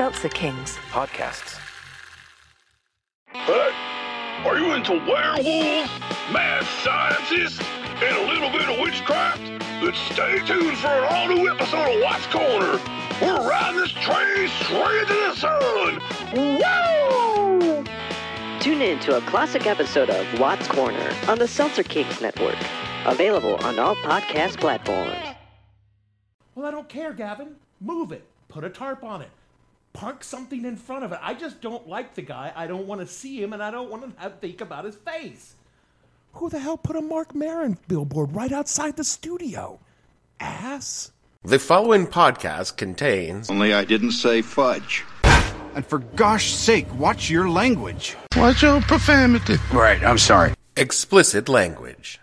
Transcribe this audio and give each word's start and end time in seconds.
Seltzer 0.00 0.30
Kings. 0.30 0.78
Podcasts. 0.88 1.60
Hey, 3.26 3.70
are 4.46 4.58
you 4.58 4.72
into 4.72 4.92
werewolves, 4.92 5.90
mad 6.32 6.64
scientists, 6.82 7.60
and 8.02 8.16
a 8.16 8.32
little 8.32 8.48
bit 8.48 8.66
of 8.70 8.80
witchcraft? 8.80 9.42
Then 9.82 9.92
stay 10.10 10.38
tuned 10.46 10.78
for 10.78 10.88
an 10.88 11.04
all-new 11.04 11.50
episode 11.50 11.96
of 11.96 12.02
Watch 12.02 12.22
Corner. 12.30 12.80
We're 13.20 13.46
riding 13.46 13.78
this 13.78 13.92
train 13.92 14.48
straight 14.62 15.02
into 15.02 15.12
the 15.12 15.34
sun. 15.36 16.00
Woo! 16.32 17.84
Tune 18.58 18.80
in 18.80 19.00
to 19.00 19.18
a 19.18 19.20
classic 19.28 19.66
episode 19.66 20.08
of 20.08 20.40
Watts 20.40 20.66
Corner 20.66 21.14
on 21.28 21.38
the 21.38 21.46
Seltzer 21.46 21.82
Kings 21.82 22.22
Network. 22.22 22.56
Available 23.04 23.56
on 23.56 23.78
all 23.78 23.96
podcast 23.96 24.58
platforms. 24.60 25.12
Well, 26.54 26.64
I 26.64 26.70
don't 26.70 26.88
care, 26.88 27.12
Gavin. 27.12 27.56
Move 27.82 28.12
it. 28.12 28.24
Put 28.48 28.64
a 28.64 28.70
tarp 28.70 29.04
on 29.04 29.20
it. 29.20 29.28
Park 29.92 30.22
something 30.24 30.64
in 30.64 30.76
front 30.76 31.04
of 31.04 31.12
it. 31.12 31.18
I 31.20 31.34
just 31.34 31.60
don't 31.60 31.88
like 31.88 32.14
the 32.14 32.22
guy. 32.22 32.52
I 32.54 32.66
don't 32.66 32.86
want 32.86 33.00
to 33.00 33.06
see 33.06 33.42
him, 33.42 33.52
and 33.52 33.62
I 33.62 33.70
don't 33.70 33.90
want 33.90 34.02
to 34.16 34.22
have, 34.22 34.38
think 34.40 34.60
about 34.60 34.84
his 34.84 34.94
face. 34.96 35.54
Who 36.34 36.48
the 36.48 36.60
hell 36.60 36.76
put 36.76 36.96
a 36.96 37.00
Marc 37.02 37.34
Maron 37.34 37.76
billboard 37.88 38.34
right 38.34 38.52
outside 38.52 38.96
the 38.96 39.04
studio? 39.04 39.80
Ass. 40.38 41.10
The 41.42 41.58
following 41.58 42.06
podcast 42.06 42.76
contains 42.76 43.50
Only 43.50 43.74
I 43.74 43.84
didn't 43.84 44.12
say 44.12 44.42
fudge. 44.42 45.04
And 45.74 45.84
for 45.84 45.98
gosh 45.98 46.52
sake, 46.52 46.86
watch 46.98 47.30
your 47.30 47.48
language. 47.48 48.16
Watch 48.36 48.62
your 48.62 48.80
profanity. 48.82 49.56
Right, 49.72 50.02
I'm 50.04 50.18
sorry. 50.18 50.54
explicit 50.76 51.48
language. 51.48 52.20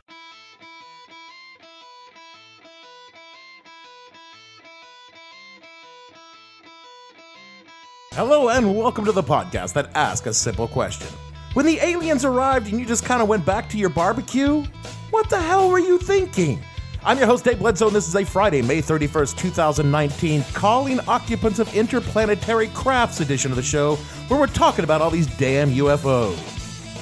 Hello, 8.18 8.50
and 8.50 8.76
welcome 8.76 9.06
to 9.06 9.12
the 9.12 9.22
podcast 9.22 9.74
that 9.74 9.92
asks 9.94 10.26
a 10.26 10.34
simple 10.34 10.68
question. 10.68 11.06
When 11.54 11.68
the 11.68 11.78
aliens 11.78 12.26
arrived 12.26 12.68
and 12.68 12.80
you 12.80 12.84
just 12.84 13.06
kind 13.06 13.22
of 13.22 13.28
went 13.28 13.46
back 13.46 13.70
to 13.70 13.78
your 13.78 13.90
barbecue, 13.90 14.64
what 15.12 15.30
the 15.30 15.40
hell 15.40 15.70
were 15.70 15.78
you 15.78 16.00
thinking? 16.00 16.60
I'm 17.04 17.20
your 17.20 17.28
host, 17.28 17.46
Dave 17.46 17.60
Bledsoe, 17.60 17.86
and 17.86 17.96
this 17.96 18.08
is 18.08 18.16
a 18.16 18.26
Friday, 18.26 18.64
May 18.64 18.82
31st, 18.82 19.38
2019, 19.38 20.44
calling 20.56 21.00
occupants 21.02 21.60
of 21.60 21.72
interplanetary 21.76 22.70
crafts 22.70 23.20
edition 23.20 23.52
of 23.52 23.56
the 23.56 23.62
show, 23.62 23.98
where 24.30 24.40
we're 24.40 24.48
talking 24.48 24.84
about 24.84 25.00
all 25.00 25.12
these 25.12 25.28
damn 25.38 25.70
UFOs. 25.70 26.38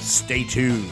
Stay 0.02 0.44
tuned. 0.44 0.90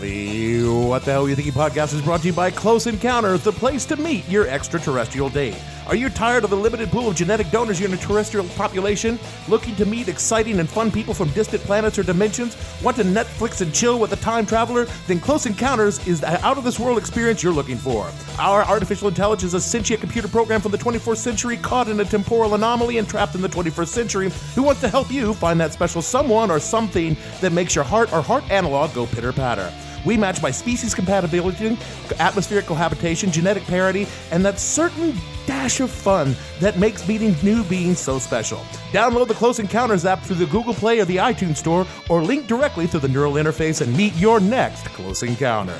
The 0.00 0.64
What 0.64 1.04
the 1.04 1.12
Hell 1.12 1.26
Are 1.26 1.28
You 1.28 1.36
Thinking 1.36 1.52
podcast 1.52 1.92
is 1.92 2.00
brought 2.00 2.22
to 2.22 2.28
you 2.28 2.32
by 2.32 2.50
Close 2.50 2.86
Encounters, 2.86 3.44
the 3.44 3.52
place 3.52 3.84
to 3.84 3.96
meet 3.96 4.26
your 4.30 4.48
extraterrestrial 4.48 5.28
date. 5.28 5.54
Are 5.88 5.94
you 5.94 6.08
tired 6.08 6.42
of 6.42 6.48
the 6.48 6.56
limited 6.56 6.88
pool 6.88 7.06
of 7.08 7.16
genetic 7.16 7.50
donors 7.50 7.82
in 7.82 7.90
your 7.90 7.98
terrestrial 7.98 8.46
population? 8.50 9.18
Looking 9.46 9.76
to 9.76 9.84
meet 9.84 10.08
exciting 10.08 10.58
and 10.58 10.66
fun 10.66 10.90
people 10.90 11.12
from 11.12 11.28
distant 11.30 11.62
planets 11.64 11.98
or 11.98 12.02
dimensions? 12.02 12.56
Want 12.82 12.96
to 12.96 13.02
Netflix 13.02 13.60
and 13.60 13.74
chill 13.74 13.98
with 13.98 14.10
a 14.14 14.16
time 14.16 14.46
traveler? 14.46 14.86
Then 15.06 15.20
Close 15.20 15.44
Encounters 15.44 16.06
is 16.06 16.20
the 16.20 16.42
out 16.46 16.56
of 16.56 16.64
this 16.64 16.80
world 16.80 16.96
experience 16.96 17.42
you're 17.42 17.52
looking 17.52 17.76
for. 17.76 18.10
Our 18.38 18.62
artificial 18.62 19.08
intelligence 19.08 19.52
is 19.52 19.54
a 19.54 19.60
sentient 19.60 20.00
computer 20.00 20.28
program 20.28 20.62
from 20.62 20.72
the 20.72 20.78
24th 20.78 21.18
century 21.18 21.58
caught 21.58 21.88
in 21.88 22.00
a 22.00 22.06
temporal 22.06 22.54
anomaly 22.54 22.96
and 22.96 23.06
trapped 23.06 23.34
in 23.34 23.42
the 23.42 23.48
21st 23.48 23.88
century 23.88 24.30
who 24.54 24.62
wants 24.62 24.80
to 24.80 24.88
help 24.88 25.12
you 25.12 25.34
find 25.34 25.60
that 25.60 25.74
special 25.74 26.00
someone 26.00 26.50
or 26.50 26.58
something 26.58 27.18
that 27.42 27.52
makes 27.52 27.74
your 27.74 27.84
heart 27.84 28.10
or 28.14 28.22
heart 28.22 28.48
analog 28.50 28.94
go 28.94 29.04
pitter 29.04 29.32
patter. 29.32 29.70
We 30.04 30.16
match 30.16 30.40
by 30.40 30.50
species 30.50 30.94
compatibility, 30.94 31.76
atmospheric 32.18 32.66
cohabitation, 32.66 33.30
genetic 33.30 33.64
parity, 33.64 34.06
and 34.30 34.44
that 34.44 34.58
certain 34.58 35.14
dash 35.46 35.80
of 35.80 35.90
fun 35.90 36.34
that 36.60 36.78
makes 36.78 37.06
meeting 37.08 37.34
new 37.42 37.64
beings 37.64 37.98
so 37.98 38.18
special. 38.18 38.58
Download 38.92 39.28
the 39.28 39.34
Close 39.34 39.58
Encounters 39.58 40.04
app 40.04 40.22
through 40.22 40.36
the 40.36 40.46
Google 40.46 40.74
Play 40.74 41.00
or 41.00 41.04
the 41.04 41.16
iTunes 41.16 41.56
Store, 41.56 41.86
or 42.08 42.22
link 42.22 42.46
directly 42.46 42.86
through 42.86 43.00
the 43.00 43.08
neural 43.08 43.34
interface 43.34 43.80
and 43.80 43.96
meet 43.96 44.14
your 44.16 44.40
next 44.40 44.86
Close 44.86 45.22
Encounter. 45.22 45.78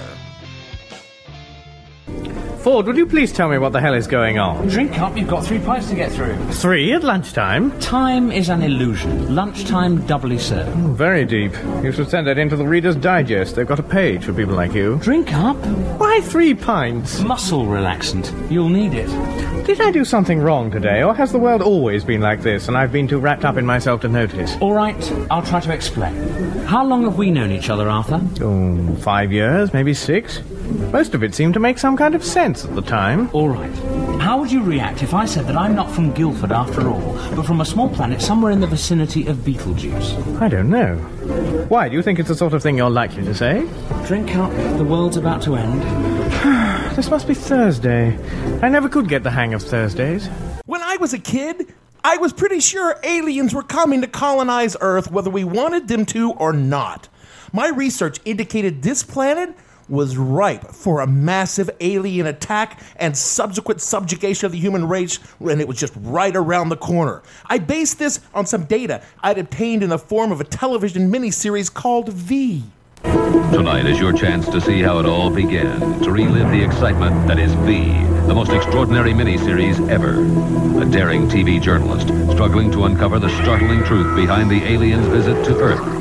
Ford, 2.63 2.87
would 2.87 2.97
you 2.99 3.07
please 3.07 3.33
tell 3.33 3.49
me 3.49 3.57
what 3.57 3.73
the 3.73 3.81
hell 3.81 3.95
is 3.95 4.07
going 4.07 4.39
on? 4.39 4.69
Drink 4.69 4.99
up, 4.99 5.17
you've 5.17 5.29
got 5.31 5.43
three 5.47 5.59
pints 5.61 5.89
to 5.89 5.95
get 5.95 6.13
through. 6.13 6.37
Three 6.53 6.93
at 6.93 7.03
lunchtime? 7.03 7.79
Time 7.81 8.31
is 8.31 8.51
an 8.51 8.63
illusion. 8.63 9.35
Lunchtime 9.35 10.07
doubly 10.07 10.37
so. 10.37 10.63
Hmm, 10.67 10.93
very 10.95 11.25
deep. 11.25 11.55
You 11.83 11.91
should 11.91 12.11
send 12.11 12.27
that 12.27 12.37
into 12.37 12.57
the 12.57 12.67
Reader's 12.67 12.97
Digest. 12.97 13.57
They've 13.57 13.67
got 13.67 13.79
a 13.79 13.83
page 13.83 14.25
for 14.27 14.35
people 14.35 14.55
like 14.55 14.75
you. 14.75 14.99
Drink 14.99 15.33
up. 15.33 15.57
Why 15.99 16.21
three 16.21 16.53
pints? 16.53 17.21
Muscle 17.21 17.65
relaxant. 17.65 18.31
You'll 18.51 18.69
need 18.69 18.93
it. 18.93 19.09
Did 19.65 19.81
I 19.81 19.91
do 19.91 20.05
something 20.05 20.41
wrong 20.41 20.71
today, 20.71 21.03
or 21.03 21.15
has 21.15 21.33
the 21.33 21.39
world 21.39 21.63
always 21.63 22.05
been 22.05 22.21
like 22.21 22.43
this 22.43 22.69
and 22.69 22.77
I've 22.77 22.93
been 22.93 23.09
too 23.09 23.21
wrapped 23.21 23.47
up 23.47 23.57
in 23.57 23.65
myself 23.65 24.03
to 24.03 24.09
notice? 24.09 24.57
All 24.61 24.75
right, 24.75 25.13
I'll 25.31 25.43
try 25.43 25.61
to 25.61 25.73
explain. 25.73 26.15
How 26.67 26.85
long 26.85 27.05
have 27.05 27.17
we 27.17 27.31
known 27.31 27.53
each 27.53 27.71
other, 27.71 27.89
Arthur? 27.89 28.21
Oh, 28.43 28.95
five 28.97 29.33
years, 29.33 29.73
maybe 29.73 29.95
six? 29.95 30.41
Most 30.93 31.15
of 31.15 31.23
it 31.23 31.35
seemed 31.35 31.55
to 31.55 31.61
make 31.61 31.79
some 31.79 31.97
kind 31.97 32.15
of 32.15 32.25
sense 32.25 32.65
at 32.65 32.75
the 32.75 32.83
time. 32.83 33.29
All 33.33 33.49
right. 33.49 33.75
How 34.21 34.39
would 34.39 34.53
you 34.53 34.63
react 34.63 35.03
if 35.03 35.15
I 35.15 35.25
said 35.25 35.47
that 35.47 35.57
I'm 35.57 35.75
not 35.75 35.91
from 35.91 36.13
Guildford 36.13 36.53
after 36.53 36.89
all, 36.89 37.15
but 37.35 37.45
from 37.45 37.61
a 37.61 37.65
small 37.65 37.89
planet 37.89 38.21
somewhere 38.21 38.53
in 38.53 38.61
the 38.61 38.67
vicinity 38.67 39.27
of 39.27 39.45
Betelgeuse? 39.45 40.15
I 40.41 40.49
don't 40.49 40.71
know. 40.71 40.97
Why, 41.69 41.89
do 41.89 41.97
you 41.97 42.03
think 42.03 42.19
it's 42.19 42.29
the 42.29 42.35
sort 42.35 42.55
of 42.55 42.63
thing 42.63 42.77
you're 42.77 42.91
likely 42.91 43.25
to 43.25 43.35
say? 43.35 43.69
Drink 44.07 44.35
up. 44.37 44.53
The 44.79 44.85
world's 44.85 45.17
about 45.17 45.43
to 45.43 45.57
end. 45.57 45.81
This 46.91 47.09
must 47.09 47.29
be 47.29 47.35
Thursday. 47.35 48.19
I 48.63 48.69
never 48.69 48.89
could 48.89 49.09
get 49.09 49.23
the 49.23 49.31
hang 49.31 49.55
of 49.55 49.63
Thursdays. 49.63 50.27
When 50.67 50.83
I 50.83 50.97
was 50.97 51.15
a 51.15 51.19
kid, 51.19 51.73
I 52.03 52.17
was 52.17 52.33
pretty 52.33 52.61
sure 52.61 52.99
aliens 53.05 53.55
were 53.55 53.63
coming 53.63 54.01
to 54.01 54.07
colonize 54.07 54.77
Earth 54.81 55.11
whether 55.11 55.31
we 55.31 55.45
wanted 55.45 55.89
them 55.89 56.05
to 56.07 56.33
or 56.33 56.53
not. 56.53 57.09
My 57.53 57.69
research 57.69 58.19
indicated 58.25 58.83
this 58.83 59.03
planet 59.03 59.55
was 59.91 60.17
ripe 60.17 60.65
for 60.69 61.01
a 61.01 61.07
massive 61.07 61.69
alien 61.81 62.27
attack 62.27 62.81
and 62.97 63.17
subsequent 63.17 63.81
subjugation 63.81 64.47
of 64.47 64.53
the 64.53 64.59
human 64.59 64.89
race, 64.89 65.19
and 65.41 65.61
it 65.61 65.69
was 65.69 65.79
just 65.79 65.93
right 65.97 66.37
around 66.37 66.69
the 66.69 66.77
corner. 66.77 67.23
I 67.47 67.59
based 67.59 67.99
this 67.99 68.21
on 68.33 68.47
some 68.47 68.65
data 68.65 69.03
I'd 69.23 69.39
obtained 69.39 69.83
in 69.83 69.91
the 69.91 69.99
form 69.99 70.33
of 70.33 70.41
a 70.41 70.45
television 70.45 71.13
miniseries 71.13 71.73
called 71.73 72.11
V. 72.11 72.63
Tonight 73.03 73.87
is 73.87 73.99
your 73.99 74.13
chance 74.13 74.49
to 74.49 74.61
see 74.61 74.81
how 74.81 74.99
it 74.99 75.07
all 75.07 75.31
began, 75.31 76.01
to 76.03 76.13
relive 76.13 76.51
the 76.51 76.63
excitement 76.63 77.27
that 77.27 77.39
is 77.39 77.53
V, 77.55 77.89
the 78.27 78.35
most 78.35 78.53
extraordinary 78.53 79.13
miniseries 79.13 79.89
ever. 79.89 80.21
A 80.81 80.85
daring 80.85 81.27
TV 81.27 81.61
journalist 81.61 82.09
struggling 82.33 82.71
to 82.71 82.85
uncover 82.85 83.19
the 83.19 83.29
startling 83.43 83.83
truth 83.85 84.15
behind 84.15 84.51
the 84.51 84.63
aliens' 84.63 85.07
visit 85.07 85.45
to 85.47 85.59
Earth. 85.59 86.00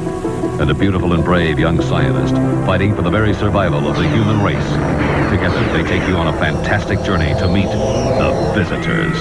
And 0.59 0.69
a 0.69 0.73
beautiful 0.73 1.13
and 1.13 1.23
brave 1.23 1.57
young 1.57 1.81
scientist 1.81 2.35
fighting 2.65 2.93
for 2.93 3.01
the 3.01 3.09
very 3.09 3.33
survival 3.33 3.87
of 3.87 3.95
the 3.95 4.07
human 4.09 4.43
race. 4.43 4.69
Together, 5.31 5.61
they 5.71 5.83
take 5.83 6.05
you 6.07 6.15
on 6.15 6.27
a 6.27 6.37
fantastic 6.37 7.01
journey 7.01 7.33
to 7.39 7.47
meet 7.47 7.67
the 7.67 8.51
visitors. 8.53 9.17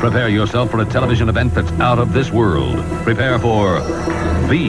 Prepare 0.00 0.28
yourself 0.28 0.70
for 0.70 0.80
a 0.80 0.84
television 0.84 1.30
event 1.30 1.54
that's 1.54 1.72
out 1.80 1.98
of 1.98 2.12
this 2.12 2.30
world. 2.30 2.76
Prepare 3.04 3.38
for 3.38 3.80
the 4.48 4.68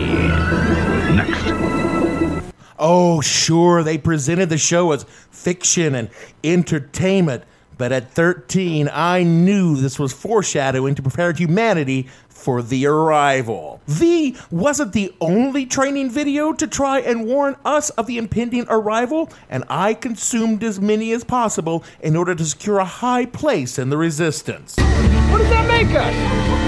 Next. 1.14 2.54
Oh, 2.80 3.22
sure, 3.22 3.84
they 3.84 3.98
presented 3.98 4.50
the 4.50 4.58
show 4.58 4.94
as 4.94 5.06
fiction 5.30 5.94
and 5.94 6.10
entertainment, 6.44 7.44
but 7.78 7.92
at 7.92 8.12
13, 8.12 8.90
I 8.92 9.24
knew 9.24 9.76
this 9.76 10.00
was 10.00 10.14
foreshadowing 10.14 10.96
to 10.96 11.02
prepare 11.02 11.34
humanity 11.34 12.08
for 12.28 12.62
the 12.62 12.86
arrival. 12.86 13.80
V 13.88 14.36
wasn't 14.52 14.94
the 14.94 15.14
only 15.22 15.66
training 15.66 16.10
video 16.10 16.52
to 16.54 16.68
try 16.68 17.00
and 17.00 17.26
warn 17.26 17.56
us 17.64 17.90
of 17.92 18.06
the 18.06 18.18
impending 18.18 18.66
arrival, 18.70 19.32
and 19.50 19.64
I 19.70 19.94
consumed 19.94 20.64
as 20.64 20.80
many 20.80 21.12
as 21.14 21.24
possible 21.24 21.84
in 22.02 22.16
order 22.16 22.36
to 22.36 22.46
secure 22.46 22.80
a 22.80 22.86
high 22.86 23.26
place 23.26 23.80
in 23.80 23.90
the 23.90 23.98
resistance. 23.98 24.76
What 24.78 25.38
does 25.38 25.50
that 25.50 25.68
make 25.68 25.96
us? 25.96 26.14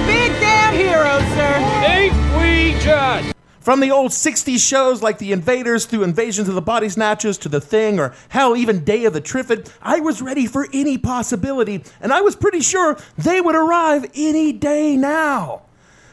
Big 0.07 0.31
damn 0.39 0.73
heroes, 0.73 1.23
sir. 1.35 1.55
Ain't 1.85 2.13
we 2.39 2.79
just? 2.81 3.34
From 3.65 3.79
the 3.79 3.89
old 3.89 4.11
60s 4.11 4.59
shows 4.59 5.01
like 5.01 5.17
The 5.17 5.31
Invaders 5.31 5.87
through 5.87 6.03
Invasions 6.03 6.47
of 6.47 6.53
the 6.53 6.61
Body 6.61 6.87
Snatchers 6.87 7.35
to 7.39 7.49
The 7.49 7.59
Thing 7.59 7.99
or 7.99 8.13
hell, 8.29 8.55
even 8.55 8.83
Day 8.83 9.05
of 9.05 9.13
the 9.13 9.21
Triffid, 9.21 9.71
I 9.81 10.01
was 10.01 10.21
ready 10.21 10.45
for 10.45 10.67
any 10.71 10.99
possibility, 10.99 11.83
and 11.99 12.13
I 12.13 12.21
was 12.21 12.35
pretty 12.35 12.59
sure 12.59 12.95
they 13.17 13.41
would 13.41 13.55
arrive 13.55 14.05
any 14.13 14.53
day 14.53 14.95
now. 14.95 15.63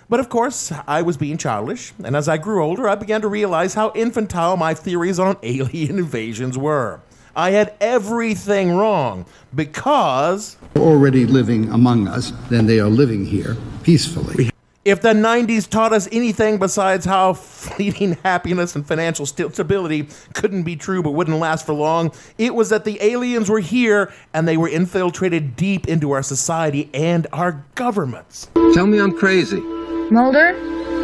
But 0.08 0.18
of 0.18 0.30
course, 0.30 0.72
I 0.86 1.02
was 1.02 1.18
being 1.18 1.36
childish, 1.36 1.92
and 2.02 2.16
as 2.16 2.26
I 2.26 2.38
grew 2.38 2.64
older, 2.64 2.88
I 2.88 2.94
began 2.94 3.20
to 3.20 3.28
realize 3.28 3.74
how 3.74 3.92
infantile 3.94 4.56
my 4.56 4.72
theories 4.72 5.18
on 5.18 5.36
alien 5.42 5.98
invasions 5.98 6.56
were. 6.56 7.02
I 7.36 7.50
had 7.50 7.74
everything 7.82 8.74
wrong 8.74 9.26
because 9.54 10.56
already 10.76 11.26
living 11.26 11.68
among 11.68 12.08
us, 12.08 12.32
then 12.48 12.64
they 12.64 12.80
are 12.80 12.88
living 12.88 13.26
here 13.26 13.58
peacefully. 13.82 14.48
If 14.84 15.00
the 15.00 15.10
90s 15.10 15.70
taught 15.70 15.92
us 15.92 16.08
anything 16.10 16.58
besides 16.58 17.04
how 17.04 17.34
fleeting 17.34 18.14
happiness 18.24 18.74
and 18.74 18.84
financial 18.84 19.26
stability 19.26 20.08
couldn't 20.34 20.64
be 20.64 20.74
true 20.74 21.04
but 21.04 21.12
wouldn't 21.12 21.38
last 21.38 21.64
for 21.64 21.72
long, 21.72 22.10
it 22.36 22.52
was 22.52 22.70
that 22.70 22.84
the 22.84 22.98
aliens 23.00 23.48
were 23.48 23.60
here 23.60 24.12
and 24.34 24.48
they 24.48 24.56
were 24.56 24.68
infiltrated 24.68 25.54
deep 25.54 25.86
into 25.86 26.10
our 26.10 26.22
society 26.22 26.90
and 26.92 27.28
our 27.32 27.64
governments. 27.76 28.50
Tell 28.74 28.88
me 28.88 28.98
I'm 28.98 29.16
crazy. 29.16 29.60
Mulder, 29.60 30.50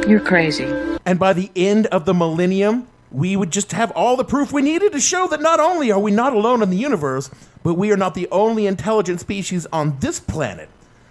you're 0.09 0.19
crazy. 0.19 0.65
And 1.07 1.21
by 1.21 1.33
the 1.33 1.49
end 1.55 1.87
of 1.87 2.05
the 2.05 2.15
millennium, 2.15 2.89
we 3.13 3.37
would 3.37 3.53
just 3.53 3.71
have 3.71 3.93
all 3.93 4.17
the 4.17 4.25
proof 4.25 4.53
we 4.53 4.61
needed 4.61 4.91
to 4.91 5.01
show 5.01 5.29
that 5.29 5.41
not 5.41 5.61
only 5.61 5.93
are 5.93 6.01
we 6.01 6.11
not 6.11 6.33
alone 6.33 6.65
in 6.65 6.71
the 6.71 6.77
universe, 6.77 7.31
but 7.63 7.75
we 7.75 7.93
are 7.93 7.97
not 7.97 8.15
the 8.15 8.27
only 8.33 8.67
intelligent 8.67 9.21
species 9.21 9.67
on 9.73 10.01
this 10.01 10.19
planet. 10.19 10.69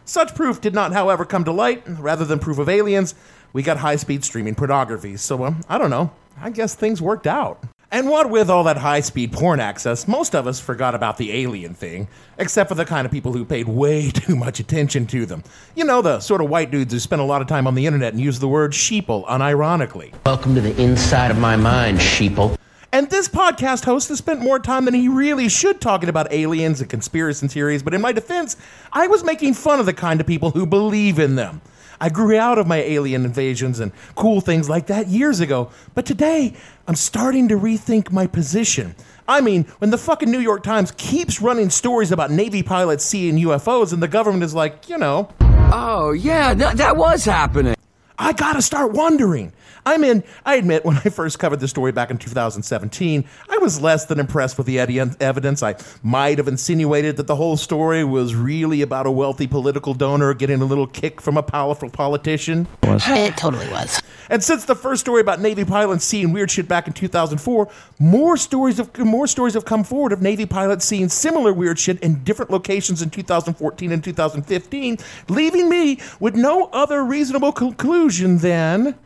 Such 0.07 0.33
proof 0.33 0.62
did 0.62 0.74
not, 0.74 0.94
however, 0.94 1.25
come 1.25 1.44
to 1.44 1.51
light. 1.51 1.83
Rather 1.86 2.24
than 2.24 2.39
proof 2.39 2.59
of 2.59 2.69
aliens, 2.69 3.13
we 3.51 3.62
got 3.62 3.77
high 3.77 3.98
speed 3.98 4.24
streaming 4.24 4.56
pornography. 4.56 5.18
So, 5.18 5.44
um, 5.44 5.62
I 5.68 5.77
don't 5.77 5.89
know. 5.89 6.12
I 6.39 6.50
guess 6.50 6.75
things 6.75 7.01
worked 7.01 7.27
out. 7.27 7.62
And 7.92 8.07
what 8.07 8.30
with 8.30 8.50
all 8.50 8.63
that 8.63 8.77
high 8.77 9.01
speed 9.01 9.33
porn 9.33 9.59
access, 9.59 10.07
most 10.07 10.33
of 10.33 10.48
us 10.48 10.62
forgot 10.62 10.95
about 10.95 11.18
the 11.18 11.33
alien 11.33 11.74
thing, 11.74 12.07
except 12.38 12.69
for 12.69 12.75
the 12.75 12.86
kind 12.86 13.06
of 13.06 13.12
people 13.12 13.33
who 13.33 13.44
paid 13.44 13.68
way 13.68 14.09
too 14.13 14.38
much 14.38 14.62
attention 14.62 15.07
to 15.07 15.25
them. 15.25 15.44
You 15.75 15.83
know, 15.83 16.01
the 16.01 16.21
sort 16.21 16.39
of 16.39 16.50
white 16.50 16.71
dudes 16.71 16.94
who 16.94 17.00
spend 17.00 17.21
a 17.21 17.25
lot 17.25 17.42
of 17.42 17.50
time 17.50 17.68
on 17.68 17.75
the 17.75 17.86
internet 17.86 18.13
and 18.13 18.21
use 18.21 18.39
the 18.39 18.48
word 18.48 18.71
sheeple 18.71 19.25
unironically. 19.27 20.13
Welcome 20.25 20.56
to 20.56 20.62
the 20.62 20.81
inside 20.81 21.31
of 21.31 21.38
my 21.38 21.57
mind, 21.57 22.00
sheeple. 22.00 22.57
And 22.91 23.09
this 23.09 23.27
podcast 23.27 23.83
host 23.83 24.07
has 24.09 24.17
spent 24.19 24.39
more 24.39 24.59
time 24.59 24.85
than 24.85 24.93
he 24.93 25.09
really 25.09 25.49
should 25.49 25.81
talking 25.81 26.07
about 26.07 26.31
aliens 26.31 26.79
and 26.79 26.89
conspiracy 26.89 27.47
theories, 27.47 27.83
but 27.83 27.93
in 27.93 27.99
my 28.01 28.13
defense, 28.13 28.55
I 28.93 29.07
was 29.07 29.25
making 29.25 29.55
fun 29.55 29.79
of 29.79 29.85
the 29.85 29.93
kind 29.93 30.21
of 30.21 30.27
people 30.27 30.51
who 30.51 30.65
believe 30.65 31.19
in 31.19 31.35
them. 31.35 31.61
I 31.99 32.09
grew 32.09 32.37
out 32.37 32.57
of 32.59 32.67
my 32.67 32.77
alien 32.77 33.25
invasions 33.25 33.79
and 33.79 33.91
cool 34.15 34.39
things 34.39 34.69
like 34.69 34.87
that 34.87 35.07
years 35.07 35.41
ago, 35.41 35.69
but 35.95 36.05
today 36.05 36.53
I'm 36.87 36.95
starting 36.95 37.49
to 37.49 37.55
rethink 37.55 38.11
my 38.11 38.25
position. 38.25 38.95
I 39.27 39.41
mean, 39.41 39.65
when 39.79 39.89
the 39.89 39.97
fucking 39.97 40.31
New 40.31 40.39
York 40.39 40.63
Times 40.63 40.91
keeps 40.95 41.41
running 41.41 41.69
stories 41.69 42.11
about 42.13 42.31
Navy 42.31 42.63
pilots 42.63 43.03
seeing 43.03 43.35
UFOs 43.35 43.91
and 43.91 44.01
the 44.01 44.07
government 44.07 44.43
is 44.43 44.53
like, 44.53 44.87
you 44.87 44.97
know. 44.97 45.29
Oh, 45.41 46.11
yeah, 46.11 46.53
th- 46.53 46.75
that 46.75 46.95
was 46.95 47.25
happening. 47.25 47.75
I 48.17 48.31
gotta 48.31 48.61
start 48.61 48.93
wondering. 48.93 49.51
I'm 49.87 50.03
in, 50.03 50.25
I 50.45 50.55
admit, 50.55 50.83
when 50.83 50.97
I 50.97 51.09
first 51.09 51.39
covered 51.39 51.61
the 51.61 51.67
story 51.69 51.93
back 51.93 52.11
in 52.11 52.17
2017, 52.17 53.23
I 53.49 53.57
was 53.59 53.79
less 53.79 54.03
than 54.03 54.19
impressed 54.19 54.57
with 54.57 54.67
the 54.67 54.79
evidence. 54.79 55.63
I 55.63 55.75
might 56.03 56.39
have 56.39 56.49
insinuated 56.49 57.15
that 57.15 57.27
the 57.27 57.37
whole 57.37 57.55
story 57.55 58.03
was 58.03 58.35
really 58.35 58.81
about 58.81 59.07
a 59.07 59.11
wealthy 59.11 59.47
political 59.47 59.93
donor 59.93 60.33
getting 60.33 60.61
a 60.61 60.65
little 60.65 60.87
kick 60.87 61.21
from 61.21 61.37
a 61.37 61.43
powerful 61.43 61.89
politician. 61.89 62.67
It 62.83 63.37
totally 63.37 63.69
was. 63.69 64.01
And 64.29 64.43
since 64.43 64.65
the 64.65 64.75
first 64.75 64.99
story 64.99 65.21
about 65.21 65.39
Navy 65.39 65.63
pilots 65.63 66.03
seeing 66.03 66.33
weird 66.33 66.51
shit 66.51 66.67
back 66.67 66.87
in 66.87 66.91
2004, 66.91 67.69
more 67.97 68.35
stories 68.35 68.79
of 68.79 68.95
more 68.97 69.25
stories 69.25 69.53
have 69.53 69.63
come 69.63 69.85
forward 69.85 70.11
of 70.11 70.21
Navy 70.21 70.45
pilots 70.45 70.83
seeing 70.83 71.07
similar 71.07 71.53
weird 71.53 71.79
shit 71.79 71.97
in 72.01 72.25
different 72.25 72.51
locations 72.51 73.01
in 73.01 73.09
2014 73.09 73.93
and 73.93 74.03
2015, 74.03 74.97
leaving 75.29 75.69
me 75.69 76.01
with 76.19 76.35
no 76.35 76.65
other 76.73 77.05
reasonable 77.05 77.53
conclusion 77.53 78.39
than 78.39 78.97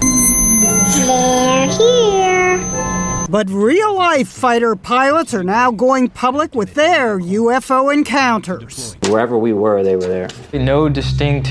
they're 1.05 1.67
here. 1.67 3.27
But 3.29 3.49
real 3.49 3.95
life 3.95 4.27
fighter 4.27 4.75
pilots 4.75 5.33
are 5.33 5.43
now 5.43 5.71
going 5.71 6.09
public 6.09 6.53
with 6.53 6.73
their 6.73 7.17
UFO 7.19 7.93
encounters. 7.93 8.97
Wherever 9.07 9.37
we 9.37 9.53
were, 9.53 9.83
they 9.83 9.95
were 9.95 10.01
there. 10.01 10.27
No 10.53 10.89
distinct 10.89 11.49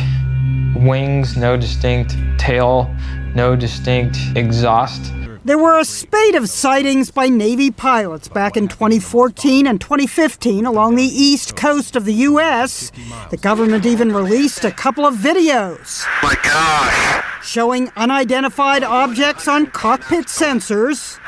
wings, 0.76 1.36
no 1.36 1.56
distinct 1.56 2.16
tail, 2.38 2.94
no 3.34 3.56
distinct 3.56 4.18
exhaust. 4.36 5.12
There 5.50 5.58
were 5.58 5.80
a 5.80 5.84
spate 5.84 6.36
of 6.36 6.48
sightings 6.48 7.10
by 7.10 7.28
Navy 7.28 7.72
pilots 7.72 8.28
back 8.28 8.56
in 8.56 8.68
2014 8.68 9.66
and 9.66 9.80
2015 9.80 10.64
along 10.64 10.94
the 10.94 11.02
east 11.02 11.56
coast 11.56 11.96
of 11.96 12.04
the 12.04 12.14
U.S. 12.30 12.92
The 13.30 13.36
government 13.36 13.84
even 13.84 14.12
released 14.12 14.64
a 14.64 14.70
couple 14.70 15.04
of 15.04 15.16
videos. 15.16 16.06
My 16.22 16.36
gosh! 16.44 17.44
Showing 17.44 17.90
unidentified 17.96 18.84
objects 18.84 19.48
on 19.48 19.66
cockpit 19.66 20.26
sensors. 20.26 21.18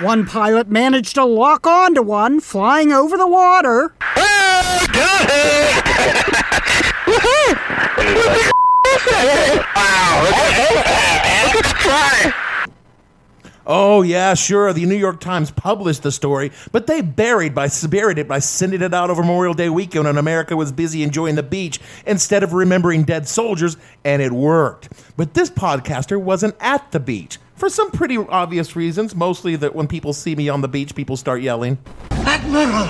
One 0.00 0.24
pilot 0.24 0.68
managed 0.68 1.16
to 1.16 1.24
lock 1.24 1.66
onto 1.66 2.02
one 2.02 2.38
flying 2.38 2.92
over 2.92 3.16
the 3.16 3.26
water. 3.26 3.96
Oh, 4.16 4.86
got 4.92 5.28
it! 5.28 5.84
wow! 9.74 10.22
Look 10.22 11.56
at 11.56 11.64
the 11.64 11.74
fly! 11.80 12.45
Oh 13.68 14.02
yeah, 14.02 14.34
sure. 14.34 14.72
The 14.72 14.86
New 14.86 14.94
York 14.96 15.18
Times 15.18 15.50
published 15.50 16.04
the 16.04 16.12
story, 16.12 16.52
but 16.70 16.86
they 16.86 17.00
buried 17.00 17.52
by 17.52 17.68
buried 17.88 18.18
it 18.18 18.28
by 18.28 18.38
sending 18.38 18.80
it 18.80 18.94
out 18.94 19.10
over 19.10 19.22
Memorial 19.22 19.54
Day 19.54 19.68
weekend 19.68 20.04
when 20.04 20.16
America 20.16 20.56
was 20.56 20.70
busy 20.70 21.02
enjoying 21.02 21.34
the 21.34 21.42
beach 21.42 21.80
instead 22.06 22.44
of 22.44 22.52
remembering 22.52 23.02
dead 23.02 23.26
soldiers, 23.26 23.76
and 24.04 24.22
it 24.22 24.30
worked. 24.30 24.90
But 25.16 25.34
this 25.34 25.50
podcaster 25.50 26.20
wasn't 26.20 26.54
at 26.60 26.92
the 26.92 27.00
beach 27.00 27.38
for 27.56 27.68
some 27.68 27.90
pretty 27.90 28.16
obvious 28.16 28.76
reasons. 28.76 29.16
Mostly 29.16 29.56
that 29.56 29.74
when 29.74 29.88
people 29.88 30.12
see 30.12 30.36
me 30.36 30.48
on 30.48 30.60
the 30.60 30.68
beach, 30.68 30.94
people 30.94 31.16
start 31.16 31.42
yelling, 31.42 31.78
"Admiral, 32.10 32.86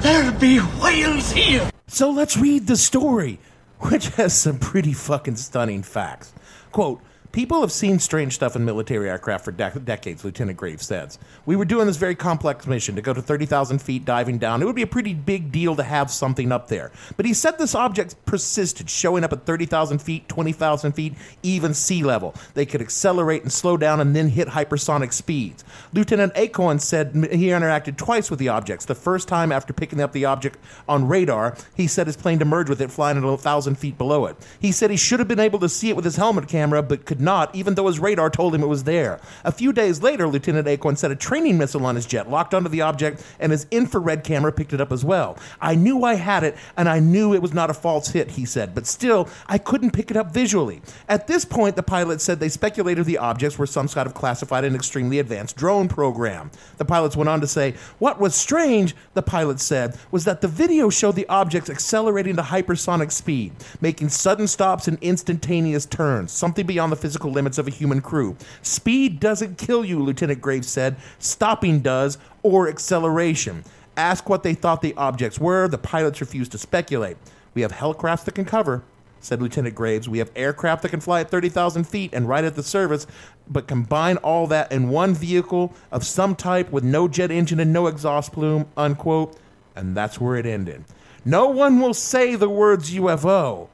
there 0.00 0.30
be 0.32 0.58
whales 0.58 1.32
here!" 1.32 1.70
So 1.86 2.10
let's 2.10 2.36
read 2.36 2.66
the 2.66 2.76
story, 2.76 3.38
which 3.78 4.08
has 4.16 4.34
some 4.34 4.58
pretty 4.58 4.92
fucking 4.92 5.36
stunning 5.36 5.82
facts. 5.82 6.34
Quote. 6.72 7.00
People 7.34 7.62
have 7.62 7.72
seen 7.72 7.98
strange 7.98 8.32
stuff 8.32 8.54
in 8.54 8.64
military 8.64 9.10
aircraft 9.10 9.44
for 9.44 9.50
de- 9.50 9.80
decades, 9.80 10.24
Lieutenant 10.24 10.56
Graves 10.56 10.86
says. 10.86 11.18
We 11.46 11.56
were 11.56 11.64
doing 11.64 11.88
this 11.88 11.96
very 11.96 12.14
complex 12.14 12.64
mission 12.64 12.94
to 12.94 13.02
go 13.02 13.12
to 13.12 13.20
30,000 13.20 13.80
feet 13.82 14.04
diving 14.04 14.38
down. 14.38 14.62
It 14.62 14.66
would 14.66 14.76
be 14.76 14.82
a 14.82 14.86
pretty 14.86 15.14
big 15.14 15.50
deal 15.50 15.74
to 15.74 15.82
have 15.82 16.12
something 16.12 16.52
up 16.52 16.68
there. 16.68 16.92
But 17.16 17.26
he 17.26 17.34
said 17.34 17.58
this 17.58 17.74
object 17.74 18.14
persisted, 18.24 18.88
showing 18.88 19.24
up 19.24 19.32
at 19.32 19.46
30,000 19.46 19.98
feet, 19.98 20.28
20,000 20.28 20.92
feet, 20.92 21.14
even 21.42 21.74
sea 21.74 22.04
level. 22.04 22.36
They 22.54 22.64
could 22.64 22.80
accelerate 22.80 23.42
and 23.42 23.50
slow 23.50 23.76
down 23.76 23.98
and 23.98 24.14
then 24.14 24.28
hit 24.28 24.46
hypersonic 24.46 25.12
speeds. 25.12 25.64
Lieutenant 25.92 26.34
Accoin 26.34 26.80
said 26.80 27.16
he 27.32 27.48
interacted 27.48 27.96
twice 27.96 28.30
with 28.30 28.38
the 28.38 28.50
objects. 28.50 28.84
The 28.84 28.94
first 28.94 29.26
time 29.26 29.50
after 29.50 29.72
picking 29.72 30.00
up 30.00 30.12
the 30.12 30.24
object 30.24 30.56
on 30.88 31.08
radar, 31.08 31.56
he 31.74 31.88
said 31.88 32.06
his 32.06 32.16
plane 32.16 32.38
to 32.38 32.44
merge 32.44 32.68
with 32.68 32.80
it, 32.80 32.92
flying 32.92 33.16
at 33.16 33.24
1,000 33.24 33.74
feet 33.74 33.98
below 33.98 34.26
it. 34.26 34.36
He 34.60 34.70
said 34.70 34.92
he 34.92 34.96
should 34.96 35.18
have 35.18 35.26
been 35.26 35.40
able 35.40 35.58
to 35.58 35.68
see 35.68 35.88
it 35.88 35.96
with 35.96 36.04
his 36.04 36.14
helmet 36.14 36.46
camera, 36.46 36.80
but 36.80 37.04
could 37.04 37.23
not, 37.24 37.54
even 37.54 37.74
though 37.74 37.86
his 37.86 37.98
radar 37.98 38.30
told 38.30 38.54
him 38.54 38.62
it 38.62 38.68
was 38.68 38.84
there. 38.84 39.20
A 39.44 39.52
few 39.52 39.72
days 39.72 40.02
later, 40.02 40.28
Lieutenant 40.28 40.66
Accoin 40.66 40.96
set 40.96 41.10
a 41.10 41.16
training 41.16 41.58
missile 41.58 41.86
on 41.86 41.96
his 41.96 42.06
jet, 42.06 42.30
locked 42.30 42.54
onto 42.54 42.68
the 42.68 42.82
object, 42.82 43.24
and 43.40 43.52
his 43.52 43.66
infrared 43.70 44.24
camera 44.24 44.52
picked 44.52 44.72
it 44.72 44.80
up 44.80 44.92
as 44.92 45.04
well. 45.04 45.38
I 45.60 45.74
knew 45.74 46.04
I 46.04 46.14
had 46.14 46.44
it, 46.44 46.56
and 46.76 46.88
I 46.88 47.00
knew 47.00 47.34
it 47.34 47.42
was 47.42 47.54
not 47.54 47.70
a 47.70 47.74
false 47.74 48.10
hit, 48.10 48.32
he 48.32 48.44
said, 48.44 48.74
but 48.74 48.86
still, 48.86 49.28
I 49.46 49.58
couldn't 49.58 49.92
pick 49.92 50.10
it 50.10 50.16
up 50.16 50.32
visually. 50.32 50.82
At 51.08 51.26
this 51.26 51.44
point, 51.44 51.76
the 51.76 51.82
pilot 51.82 52.20
said 52.20 52.40
they 52.40 52.48
speculated 52.48 53.06
the 53.06 53.18
objects 53.18 53.58
were 53.58 53.66
some 53.66 53.88
sort 53.88 54.06
of 54.06 54.14
classified 54.14 54.64
and 54.64 54.74
extremely 54.76 55.18
advanced 55.18 55.56
drone 55.56 55.88
program. 55.88 56.50
The 56.76 56.84
pilots 56.84 57.16
went 57.16 57.28
on 57.28 57.40
to 57.40 57.46
say, 57.46 57.74
What 57.98 58.20
was 58.20 58.34
strange, 58.34 58.94
the 59.14 59.22
pilot 59.22 59.60
said, 59.60 59.98
was 60.10 60.24
that 60.24 60.40
the 60.40 60.48
video 60.48 60.90
showed 60.90 61.14
the 61.14 61.28
objects 61.28 61.70
accelerating 61.70 62.36
to 62.36 62.42
hypersonic 62.42 63.10
speed, 63.10 63.52
making 63.80 64.08
sudden 64.08 64.46
stops 64.46 64.88
and 64.88 64.98
instantaneous 65.00 65.86
turns, 65.86 66.32
something 66.32 66.66
beyond 66.66 66.92
the 66.92 66.96
physical 66.96 67.13
limits 67.22 67.58
of 67.58 67.68
a 67.68 67.70
human 67.70 68.00
crew. 68.00 68.36
Speed 68.62 69.20
doesn't 69.20 69.58
kill 69.58 69.84
you, 69.84 70.02
Lieutenant 70.02 70.40
Graves 70.40 70.68
said. 70.68 70.96
Stopping 71.18 71.80
does, 71.80 72.18
or 72.42 72.68
acceleration. 72.68 73.62
Ask 73.96 74.28
what 74.28 74.42
they 74.42 74.54
thought 74.54 74.82
the 74.82 74.94
objects 74.96 75.38
were. 75.38 75.68
The 75.68 75.78
pilots 75.78 76.20
refused 76.20 76.52
to 76.52 76.58
speculate. 76.58 77.16
We 77.54 77.62
have 77.62 77.72
hellcrafts 77.72 78.24
that 78.24 78.34
can 78.34 78.44
cover, 78.44 78.82
said 79.20 79.40
Lieutenant 79.40 79.74
Graves. 79.74 80.08
We 80.08 80.18
have 80.18 80.32
aircraft 80.34 80.82
that 80.82 80.88
can 80.88 81.00
fly 81.00 81.20
at 81.20 81.30
30,000 81.30 81.84
feet 81.84 82.10
and 82.12 82.28
right 82.28 82.44
at 82.44 82.56
the 82.56 82.62
surface, 82.62 83.06
but 83.48 83.68
combine 83.68 84.16
all 84.18 84.46
that 84.48 84.72
in 84.72 84.88
one 84.88 85.14
vehicle 85.14 85.72
of 85.92 86.04
some 86.04 86.34
type 86.34 86.70
with 86.72 86.82
no 86.82 87.06
jet 87.06 87.30
engine 87.30 87.60
and 87.60 87.72
no 87.72 87.86
exhaust 87.86 88.32
plume, 88.32 88.66
unquote. 88.76 89.36
And 89.76 89.96
that's 89.96 90.20
where 90.20 90.36
it 90.36 90.46
ended. 90.46 90.84
No 91.24 91.48
one 91.48 91.80
will 91.80 91.94
say 91.94 92.34
the 92.34 92.50
words 92.50 92.92
UFO, 92.92 93.68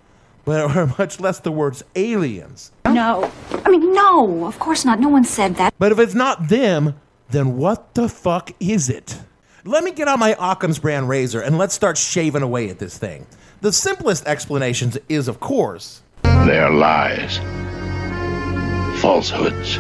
but 0.45 0.77
or 0.77 0.87
much 0.99 1.19
less 1.19 1.41
the 1.41 1.53
words 1.53 1.83
aliens. 1.97 2.73
No. 3.01 3.33
I 3.65 3.71
mean, 3.71 3.95
no, 3.95 4.45
of 4.45 4.59
course 4.59 4.85
not. 4.85 5.01
No 5.01 5.09
one 5.09 5.25
said 5.25 5.55
that. 5.55 5.73
But 5.79 5.91
if 5.91 5.99
it's 5.99 6.13
not 6.15 6.49
them, 6.49 7.01
then 7.31 7.57
what 7.57 7.95
the 7.95 8.11
fuck 8.11 8.51
is 8.61 8.91
it? 8.91 9.19
Let 9.65 9.85
me 9.85 9.91
get 9.91 10.07
out 10.07 10.19
my 10.19 10.37
Occam's 10.39 10.79
brand 10.79 11.09
razor 11.09 11.41
and 11.41 11.57
let's 11.57 11.73
start 11.73 11.97
shaving 11.97 12.43
away 12.43 12.69
at 12.69 12.79
this 12.79 12.99
thing. 12.99 13.27
The 13.63 13.73
simplest 13.73 14.27
explanations 14.27 14.99
is, 15.09 15.29
of 15.29 15.41
course, 15.41 16.03
they 16.25 16.59
are 16.59 16.71
lies, 16.71 17.39
falsehoods. 19.01 19.79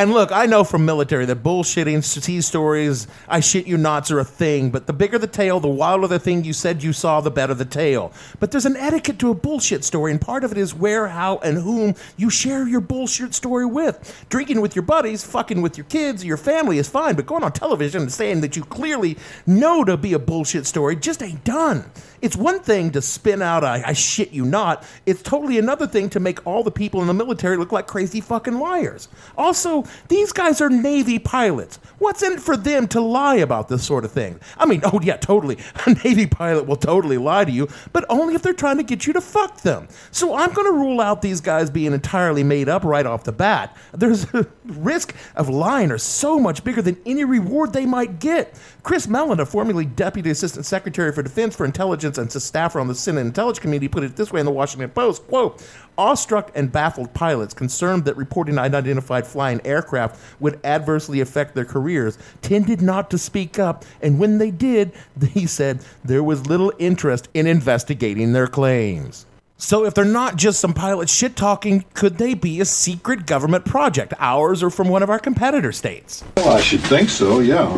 And 0.00 0.12
look, 0.12 0.32
I 0.32 0.46
know 0.46 0.64
from 0.64 0.86
military 0.86 1.26
that 1.26 1.42
bullshitting 1.42 2.02
sea 2.02 2.40
stories, 2.40 3.06
I 3.28 3.40
shit 3.40 3.66
you 3.66 3.76
nots, 3.76 4.10
are 4.10 4.18
a 4.18 4.24
thing. 4.24 4.70
But 4.70 4.86
the 4.86 4.94
bigger 4.94 5.18
the 5.18 5.26
tale, 5.26 5.60
the 5.60 5.68
wilder 5.68 6.06
the 6.06 6.18
thing 6.18 6.42
you 6.42 6.54
said 6.54 6.82
you 6.82 6.94
saw, 6.94 7.20
the 7.20 7.30
better 7.30 7.52
the 7.52 7.66
tale. 7.66 8.10
But 8.38 8.50
there's 8.50 8.64
an 8.64 8.78
etiquette 8.78 9.18
to 9.18 9.30
a 9.30 9.34
bullshit 9.34 9.84
story, 9.84 10.10
and 10.10 10.18
part 10.18 10.42
of 10.42 10.52
it 10.52 10.56
is 10.56 10.74
where, 10.74 11.08
how, 11.08 11.36
and 11.40 11.58
whom 11.58 11.96
you 12.16 12.30
share 12.30 12.66
your 12.66 12.80
bullshit 12.80 13.34
story 13.34 13.66
with. 13.66 14.24
Drinking 14.30 14.62
with 14.62 14.74
your 14.74 14.84
buddies, 14.84 15.22
fucking 15.22 15.60
with 15.60 15.76
your 15.76 15.84
kids, 15.84 16.24
your 16.24 16.38
family 16.38 16.78
is 16.78 16.88
fine, 16.88 17.14
but 17.14 17.26
going 17.26 17.44
on 17.44 17.52
television 17.52 18.00
and 18.00 18.10
saying 18.10 18.40
that 18.40 18.56
you 18.56 18.62
clearly 18.64 19.18
know 19.46 19.84
to 19.84 19.98
be 19.98 20.14
a 20.14 20.18
bullshit 20.18 20.64
story 20.64 20.96
just 20.96 21.22
ain't 21.22 21.44
done. 21.44 21.84
It's 22.22 22.36
one 22.36 22.60
thing 22.60 22.90
to 22.92 23.02
spin 23.02 23.42
out 23.42 23.64
a 23.64 23.82
I 23.86 23.92
shit 23.92 24.32
you 24.32 24.44
not. 24.44 24.84
It's 25.06 25.22
totally 25.22 25.58
another 25.58 25.86
thing 25.86 26.10
to 26.10 26.20
make 26.20 26.46
all 26.46 26.62
the 26.62 26.70
people 26.70 27.00
in 27.00 27.06
the 27.06 27.14
military 27.14 27.56
look 27.56 27.72
like 27.72 27.86
crazy 27.86 28.20
fucking 28.20 28.58
liars. 28.58 29.08
Also, 29.38 29.84
these 30.08 30.32
guys 30.32 30.60
are 30.60 30.68
Navy 30.68 31.18
pilots. 31.18 31.78
What's 31.98 32.22
in 32.22 32.32
it 32.32 32.40
for 32.40 32.56
them 32.56 32.88
to 32.88 33.00
lie 33.00 33.36
about 33.36 33.68
this 33.68 33.84
sort 33.84 34.04
of 34.04 34.12
thing? 34.12 34.40
I 34.58 34.66
mean, 34.66 34.82
oh 34.92 35.00
yeah, 35.02 35.16
totally. 35.16 35.58
A 35.86 35.94
Navy 36.04 36.26
pilot 36.26 36.66
will 36.66 36.76
totally 36.76 37.18
lie 37.18 37.44
to 37.44 37.52
you, 37.52 37.68
but 37.92 38.04
only 38.08 38.34
if 38.34 38.42
they're 38.42 38.52
trying 38.52 38.76
to 38.76 38.82
get 38.82 39.06
you 39.06 39.12
to 39.14 39.20
fuck 39.20 39.62
them. 39.62 39.88
So 40.10 40.34
I'm 40.34 40.52
going 40.52 40.66
to 40.66 40.78
rule 40.78 41.00
out 41.00 41.22
these 41.22 41.40
guys 41.40 41.70
being 41.70 41.92
entirely 41.92 42.44
made 42.44 42.68
up 42.68 42.84
right 42.84 43.06
off 43.06 43.24
the 43.24 43.32
bat. 43.32 43.76
There's 43.92 44.24
a 44.34 44.46
risk 44.64 45.14
of 45.36 45.48
lying 45.48 45.90
are 45.90 45.98
so 45.98 46.38
much 46.38 46.64
bigger 46.64 46.82
than 46.82 47.00
any 47.06 47.24
reward 47.24 47.72
they 47.72 47.86
might 47.86 48.18
get. 48.18 48.54
Chris 48.82 49.06
Mellon, 49.06 49.40
a 49.40 49.46
formerly 49.46 49.84
Deputy 49.84 50.30
Assistant 50.30 50.66
Secretary 50.66 51.12
for 51.12 51.22
Defense 51.22 51.54
for 51.56 51.64
Intelligence 51.64 52.09
and 52.18 52.34
a 52.34 52.40
staffer 52.40 52.80
on 52.80 52.88
the 52.88 52.94
Senate 52.94 53.20
Intelligence 53.22 53.58
Committee, 53.58 53.88
put 53.88 54.04
it 54.04 54.16
this 54.16 54.32
way 54.32 54.40
in 54.40 54.46
the 54.46 54.52
Washington 54.52 54.90
Post, 54.90 55.26
quote, 55.26 55.62
awestruck 55.98 56.50
and 56.54 56.72
baffled 56.72 57.12
pilots 57.12 57.52
concerned 57.52 58.04
that 58.06 58.16
reporting 58.16 58.58
unidentified 58.58 59.26
flying 59.26 59.60
aircraft 59.64 60.18
would 60.40 60.58
adversely 60.64 61.20
affect 61.20 61.54
their 61.54 61.64
careers 61.64 62.18
tended 62.42 62.80
not 62.80 63.10
to 63.10 63.18
speak 63.18 63.58
up, 63.58 63.84
and 64.00 64.18
when 64.18 64.38
they 64.38 64.50
did, 64.50 64.92
he 65.30 65.46
said 65.46 65.84
there 66.04 66.24
was 66.24 66.46
little 66.46 66.72
interest 66.78 67.28
in 67.34 67.46
investigating 67.46 68.32
their 68.32 68.46
claims. 68.46 69.26
So, 69.58 69.84
if 69.84 69.92
they're 69.92 70.06
not 70.06 70.36
just 70.36 70.58
some 70.58 70.72
pilot 70.72 71.10
shit 71.10 71.36
talking, 71.36 71.84
could 71.92 72.16
they 72.16 72.32
be 72.32 72.62
a 72.62 72.64
secret 72.64 73.26
government 73.26 73.66
project, 73.66 74.14
ours 74.18 74.62
or 74.62 74.70
from 74.70 74.88
one 74.88 75.02
of 75.02 75.10
our 75.10 75.18
competitor 75.18 75.70
states? 75.70 76.24
Well, 76.38 76.56
I 76.56 76.62
should 76.62 76.80
think 76.80 77.10
so, 77.10 77.40
yeah. 77.40 77.68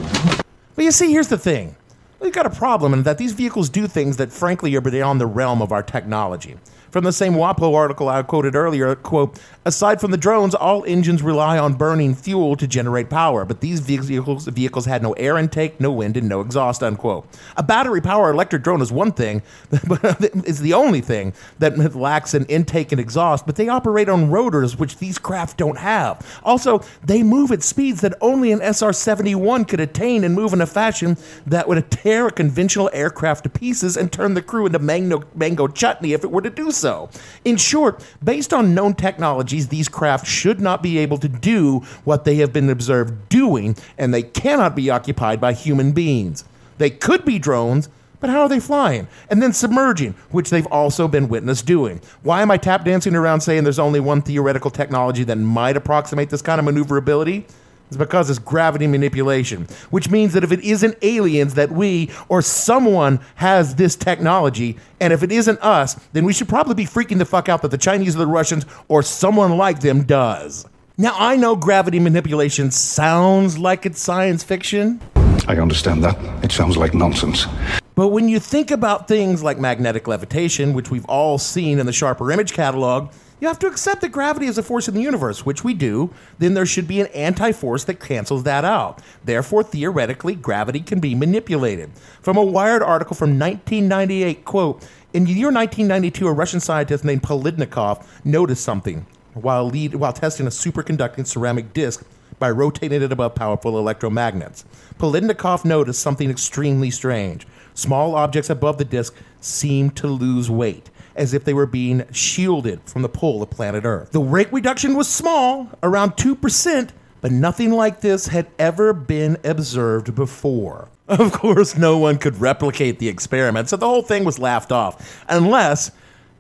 But 0.77 0.85
you 0.85 0.93
see, 0.93 1.11
here's 1.11 1.27
the 1.27 1.39
thing. 1.39 1.75
We've 2.23 2.33
got 2.33 2.47
a 2.47 2.51
problem 2.51 2.95
in 2.95 3.03
that 3.03 3.19
these 3.19 3.33
vehicles 3.33 3.69
do 3.69 3.89
things 3.89 4.17
that 4.19 4.31
frankly 4.31 4.77
are 4.77 4.81
beyond 4.81 5.21
the 5.21 5.27
realm 5.27 5.61
of 5.61 5.73
our 5.73 5.83
technology. 5.83 6.57
From 6.93 7.05
the 7.05 7.13
same 7.13 7.33
WAPO 7.33 7.75
article 7.75 8.11
I 8.11 8.23
quoted 8.23 8.55
earlier, 8.55 8.95
quote, 8.95 9.41
aside 9.65 9.99
from 9.99 10.11
the 10.11 10.19
drones, 10.19 10.55
all 10.55 10.85
engines 10.85 11.23
rely 11.23 11.59
on 11.59 11.73
burning 11.73 12.15
fuel 12.15 12.55
to 12.57 12.67
generate 12.67 13.09
power, 13.09 13.47
but 13.47 13.63
these 13.63 13.81
vehicles, 13.81 14.47
vehicles 14.47 14.85
had 14.85 15.03
no 15.03 15.15
air 15.15 15.39
intake, 15.39 15.81
no 15.81 15.91
wind, 15.91 16.19
and 16.19 16.29
no 16.29 16.43
exhaust, 16.43 16.83
unquote. 16.83 17.27
A 17.57 17.63
battery 17.63 18.03
powered 18.03 18.35
electric 18.35 18.63
drone 18.63 18.83
is 18.83 18.93
one 18.93 19.11
thing, 19.11 19.41
but 19.89 20.03
it's 20.21 20.59
the 20.59 20.75
only 20.75 21.01
thing 21.01 21.33
that 21.61 21.97
lacks 21.97 22.35
an 22.35 22.45
intake 22.45 22.93
and 22.93 23.01
exhaust, 23.01 23.47
but 23.47 23.57
they 23.57 23.69
operate 23.69 24.11
on 24.11 24.31
rotors, 24.31 24.77
which 24.77 24.99
these 24.99 25.17
craft 25.17 25.57
don't 25.57 25.79
have. 25.79 26.41
Also, 26.45 26.83
they 27.03 27.23
move 27.23 27.51
at 27.53 27.63
speeds 27.63 28.03
that 28.03 28.15
only 28.21 28.53
an 28.53 28.61
SR 28.61 28.93
71 28.93 29.65
could 29.65 29.81
attain 29.81 30.25
and 30.25 30.35
move 30.35 30.53
in 30.53 30.61
a 30.61 30.67
fashion 30.67 31.17
that 31.47 31.67
would 31.67 31.79
tear 32.13 32.27
a 32.27 32.31
conventional 32.31 32.91
aircraft 32.93 33.45
to 33.45 33.49
pieces 33.49 33.97
and 33.97 34.13
turn 34.13 34.35
the 34.35 34.43
crew 34.43 34.67
into 34.67 34.79
mango, 34.79 35.23
mango 35.35 35.67
chutney 35.67 36.13
if 36.13 36.23
it 36.23 36.31
were 36.31 36.43
to 36.43 36.51
do 36.51 36.71
so 36.71 36.83
so. 36.93 37.09
In 37.45 37.57
short, 37.57 38.05
based 38.23 38.53
on 38.53 38.75
known 38.75 38.95
technologies, 38.95 39.69
these 39.69 39.89
craft 39.89 40.27
should 40.27 40.61
not 40.61 40.83
be 40.83 40.99
able 40.99 41.17
to 41.19 41.29
do 41.29 41.79
what 42.05 42.25
they 42.25 42.37
have 42.37 42.53
been 42.53 42.69
observed 42.69 43.29
doing, 43.31 43.77
and 43.97 44.13
they 44.13 44.23
cannot 44.23 44.77
be 44.77 44.91
occupied 44.91 45.41
by 45.41 45.55
human 45.55 45.93
beings. 45.93 46.45
They 46.79 46.91
could 46.91 47.25
be 47.25 47.39
drones, 47.39 47.89
but 48.21 48.31
how 48.31 48.43
are 48.43 48.49
they 48.49 48.61
flying? 48.61 49.09
And 49.31 49.41
then 49.41 49.53
submerging, 49.53 50.15
which 50.31 50.51
they've 50.51 50.67
also 50.67 51.09
been 51.09 51.29
witnessed 51.29 51.67
doing. 51.67 52.01
Why 52.23 52.43
am 52.43 52.51
I 52.51 52.57
tap 52.57 52.85
dancing 52.85 53.15
around 53.15 53.41
saying 53.41 53.65
there's 53.65 53.79
only 53.79 54.01
one 54.01 54.23
theoretical 54.23 54.71
technology 54.71 55.25
that 55.25 55.37
might 55.37 55.77
approximate 55.77 56.31
this 56.31 56.43
kind 56.43 56.59
of 56.59 56.65
maneuverability? 56.65 57.47
It's 57.93 57.99
because 57.99 58.31
it's 58.31 58.39
gravity 58.39 58.87
manipulation, 58.87 59.67
which 59.91 60.09
means 60.09 60.33
that 60.33 60.43
if 60.43 60.51
it 60.51 60.61
isn't 60.61 60.97
aliens, 61.03 61.53
that 61.57 61.71
we 61.71 62.11
or 62.31 62.41
someone 62.41 63.21
has 63.35 63.75
this 63.75 63.97
technology, 63.97 64.79
and 64.99 65.13
if 65.13 65.23
it 65.23 65.31
isn't 65.31 65.61
us, 65.61 66.01
then 66.15 66.25
we 66.25 66.33
should 66.33 66.49
probably 66.49 66.75
be 66.75 66.87
freaking 66.87 67.19
the 67.19 67.27
fuck 67.27 67.51
out 67.51 67.61
that 67.61 67.71
the 67.71 67.77
Chinese 67.77 68.17
or 68.17 68.21
the 68.21 68.27
Russians 68.27 68.65
or 68.89 69.03
someone 69.03 69.59
like 69.59 69.81
them 69.81 70.05
does. 70.05 70.65
Now, 70.97 71.15
I 71.19 71.37
know 71.37 71.55
gravity 71.55 72.01
manipulation 72.01 72.71
sounds 72.71 73.59
like 73.59 73.85
it's 73.85 74.01
science 74.01 74.43
fiction. 74.43 75.03
I 75.47 75.59
understand 75.59 76.03
that. 76.03 76.17
It 76.43 76.51
sounds 76.51 76.79
like 76.79 76.95
nonsense. 76.95 77.47
But 77.95 78.09
when 78.09 78.27
you 78.27 78.41
think 78.41 78.71
about 78.71 79.07
things 79.07 79.43
like 79.43 79.59
magnetic 79.59 80.09
levitation, 80.09 80.73
which 80.73 80.91
we've 80.91 81.05
all 81.05 81.37
seen 81.37 81.79
in 81.79 81.85
the 81.85 81.93
Sharper 81.93 82.33
Image 82.33 82.55
catalog, 82.55 83.13
you 83.43 83.49
have 83.49 83.59
to 83.59 83.67
accept 83.67 84.03
that 84.03 84.13
gravity 84.13 84.47
is 84.47 84.57
a 84.57 84.63
force 84.63 84.87
in 84.87 84.95
the 84.95 85.03
universe, 85.03 85.45
which 85.45 85.65
we 85.65 85.75
do, 85.75 86.15
then 86.39 86.55
there 86.55 86.65
should 86.65 86.87
be 86.87 87.01
an 87.01 87.09
anti 87.09 87.51
force 87.51 87.83
that 87.83 87.99
cancels 87.99 88.45
that 88.45 88.65
out. 88.65 89.03
Therefore, 89.25 89.65
theoretically, 89.65 90.37
gravity 90.37 90.79
can 90.79 91.01
be 91.01 91.17
manipulated. 91.17 91.91
From 92.21 92.37
a 92.37 92.45
Wired 92.45 92.85
article 92.85 93.17
from 93.17 93.41
1998, 93.41 94.45
quote, 94.45 94.87
in 95.13 95.25
the 95.25 95.33
year 95.33 95.51
1992, 95.51 96.29
a 96.29 96.33
Russian 96.33 96.61
scientist 96.61 97.05
named 97.05 97.25
Polidnikov 97.25 98.07
noticed 98.25 98.63
something 98.63 99.07
while, 99.35 99.67
lead, 99.67 99.97
while 99.97 100.13
testing 100.13 100.47
a 100.47 100.51
superconducting 100.51 101.27
ceramic 101.27 101.73
disc 101.73 102.05
by 102.39 102.49
rotating 102.49 103.03
it 103.03 103.11
above 103.11 103.35
powerful 103.35 103.73
electromagnets. 103.73 104.63
Polidnikov 105.01 105.65
noticed 105.65 106.01
something 106.01 106.31
extremely 106.31 106.93
strange. 106.93 107.49
Small 107.75 108.15
objects 108.15 108.51
above 108.51 108.79
the 108.79 108.85
disk 108.85 109.17
seemed 109.41 109.97
to 109.97 110.07
lose 110.07 110.49
weight 110.49 110.91
as 111.17 111.35
if 111.35 111.45
they 111.45 111.55
were 111.55 111.67
being 111.67 112.05
shielded 112.13 112.81
from 112.85 113.03
the 113.03 113.09
pull 113.09 113.43
of 113.43 113.51
planet 113.51 113.85
Earth. 113.85 114.13
The 114.13 114.21
rate 114.21 114.53
reduction 114.53 114.95
was 114.97 115.09
small, 115.09 115.71
around 115.83 116.13
2%, 116.13 116.91
but 117.21 117.33
nothing 117.33 117.71
like 117.71 118.01
this 118.01 118.27
had 118.27 118.49
ever 118.59 118.93
been 118.93 119.39
observed 119.45 120.15
before. 120.15 120.89
Of 121.09 121.33
course, 121.33 121.77
no 121.77 121.99
one 121.99 122.17
could 122.17 122.41
replicate 122.41 122.99
the 122.99 123.09
experiment, 123.09 123.69
so 123.69 123.77
the 123.77 123.87
whole 123.87 124.01
thing 124.03 124.25
was 124.25 124.39
laughed 124.39 124.73
off. 124.73 125.23
Unless, 125.29 125.91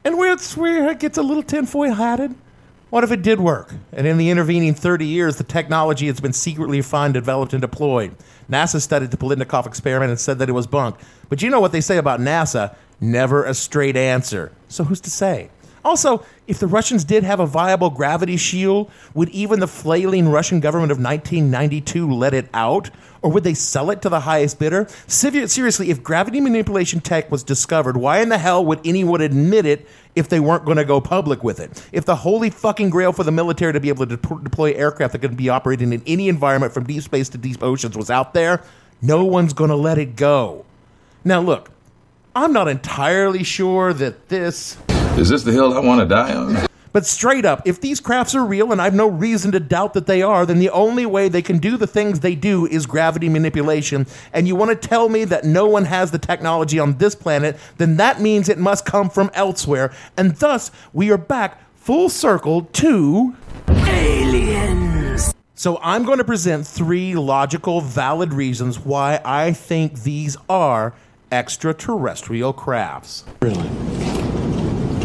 and 0.03 0.15
it's 0.19 0.57
where 0.57 0.89
it 0.91 0.99
gets 0.99 1.19
a 1.19 1.23
little 1.23 1.43
tinfoil 1.43 1.93
hatted, 1.93 2.35
what 2.89 3.05
if 3.05 3.11
it 3.11 3.23
did 3.23 3.41
work? 3.41 3.75
And 3.93 4.07
in 4.07 4.19
the 4.19 4.31
intervening 4.31 4.75
30 4.75 5.07
years, 5.07 5.37
the 5.37 5.45
technology 5.45 6.07
has 6.07 6.21
been 6.21 6.33
secretly 6.33 6.79
refined, 6.79 7.15
developed, 7.15 7.53
and 7.53 7.61
deployed. 7.61 8.15
NASA 8.51 8.81
studied 8.81 9.11
the 9.11 9.17
Polidnikov 9.17 9.67
experiment 9.67 10.11
and 10.11 10.21
said 10.21 10.39
that 10.39 10.49
it 10.51 10.53
was 10.53 10.67
bunk. 10.67 10.97
But 11.31 11.41
you 11.41 11.49
know 11.49 11.61
what 11.61 11.73
they 11.73 11.81
say 11.81 11.97
about 11.97 12.21
NASA? 12.21 12.77
Never 13.03 13.43
a 13.45 13.53
straight 13.53 13.97
answer. 13.97 14.53
So 14.69 14.85
who's 14.85 15.01
to 15.01 15.11
say? 15.11 15.51
Also, 15.85 16.25
if 16.47 16.61
the 16.61 16.69
Russians 16.69 17.03
did 17.03 17.25
have 17.25 17.41
a 17.41 17.47
viable 17.47 17.91
gravity 17.91 18.37
shield, 18.37 18.89
would 19.13 19.29
even 19.31 19.59
the 19.59 19.67
flailing 19.67 20.29
Russian 20.29 20.61
government 20.61 20.93
of 20.93 20.99
1992 20.99 22.13
let 22.13 22.33
it 22.33 22.49
out? 22.55 22.91
Or 23.21 23.33
would 23.33 23.43
they 23.43 23.55
sell 23.55 23.91
it 23.91 24.03
to 24.03 24.09
the 24.09 24.21
highest 24.21 24.61
bidder? 24.61 24.87
Seriously, 25.09 25.91
if 25.91 26.05
gravity 26.05 26.41
manipulation 26.41 27.01
tech 27.01 27.29
was 27.29 27.43
discovered, 27.43 27.97
why 27.97 28.21
in 28.21 28.29
the 28.29 28.39
hell 28.39 28.65
would 28.65 28.81
anyone 28.85 29.21
admit 29.21 29.67
it 29.67 29.89
if 30.15 30.29
they 30.29 30.39
weren't 30.39 30.65
going 30.65 30.77
to 30.77 30.85
go 30.85 31.01
public 31.01 31.43
with 31.43 31.59
it? 31.59 31.85
If 31.91 32.05
the 32.05 32.15
holy 32.15 32.51
fucking 32.51 32.91
grail 32.91 33.13
for 33.13 33.25
the 33.25 33.33
military 33.33 33.73
to 33.73 33.81
be 33.81 33.89
able 33.89 34.07
to 34.07 34.17
de- 34.17 34.39
deploy 34.45 34.75
aircraft 34.75 35.13
that 35.13 35.19
could 35.19 35.37
be 35.37 35.49
operating 35.49 35.93
in 35.93 36.05
any 36.07 36.29
environment 36.29 36.73
from 36.73 36.85
deep 36.85 37.03
space 37.03 37.29
to 37.31 37.39
deep 37.39 37.65
oceans 37.65 37.97
was 37.97 38.11
out 38.11 38.33
there, 38.33 38.63
no 39.01 39.25
one's 39.25 39.53
going 39.53 39.71
to 39.71 39.77
let 39.77 39.99
it 39.99 40.15
go. 40.15 40.65
Now, 41.25 41.41
look, 41.41 41.71
I'm 42.35 42.55
not 42.55 42.67
entirely 42.67 43.45
sure 43.45 43.93
that 43.93 44.29
this. 44.31 44.79
Is 45.19 45.29
this 45.29 45.43
the 45.43 45.53
hill 45.53 45.75
I 45.75 45.81
want 45.81 46.01
to 46.01 46.07
die 46.07 46.35
on? 46.35 46.67
But 46.91 47.05
straight 47.05 47.45
up, 47.45 47.63
if 47.67 47.81
these 47.81 48.01
crafts 48.01 48.35
are 48.35 48.45
real, 48.45 48.73
and 48.73 48.81
I've 48.81 48.95
no 48.95 49.07
reason 49.07 49.53
to 49.53 49.61
doubt 49.61 49.93
that 49.95 50.07
they 50.07 50.23
are, 50.23 50.47
then 50.47 50.59
the 50.59 50.71
only 50.71 51.05
way 51.05 51.29
they 51.29 51.43
can 51.43 51.59
do 51.59 51.77
the 51.77 51.87
things 51.87 52.21
they 52.21 52.35
do 52.35 52.67
is 52.67 52.87
gravity 52.87 53.29
manipulation. 53.29 54.07
And 54.33 54.49
you 54.49 54.57
want 54.57 54.71
to 54.71 54.89
tell 54.89 55.09
me 55.11 55.25
that 55.27 55.45
no 55.45 55.67
one 55.67 55.85
has 55.87 56.11
the 56.11 56.19
technology 56.19 56.79
on 56.79 56.99
this 56.99 57.15
planet, 57.15 57.59
then 57.77 57.97
that 57.97 58.21
means 58.21 58.49
it 58.49 58.59
must 58.59 58.87
come 58.87 59.11
from 59.11 59.31
elsewhere. 59.35 59.93
And 60.17 60.35
thus, 60.37 60.71
we 60.93 61.11
are 61.11 61.19
back 61.19 61.61
full 61.75 62.09
circle 62.09 62.63
to. 62.65 63.37
Aliens! 63.69 65.35
So 65.55 65.79
I'm 65.83 66.05
going 66.05 66.19
to 66.19 66.25
present 66.25 66.67
three 66.67 67.15
logical, 67.15 67.83
valid 67.83 68.33
reasons 68.33 68.79
why 68.79 69.21
I 69.25 69.53
think 69.53 70.03
these 70.03 70.37
are 70.49 70.95
extraterrestrial 71.33 72.53
crafts. 72.53 73.25
Really? 73.41 73.69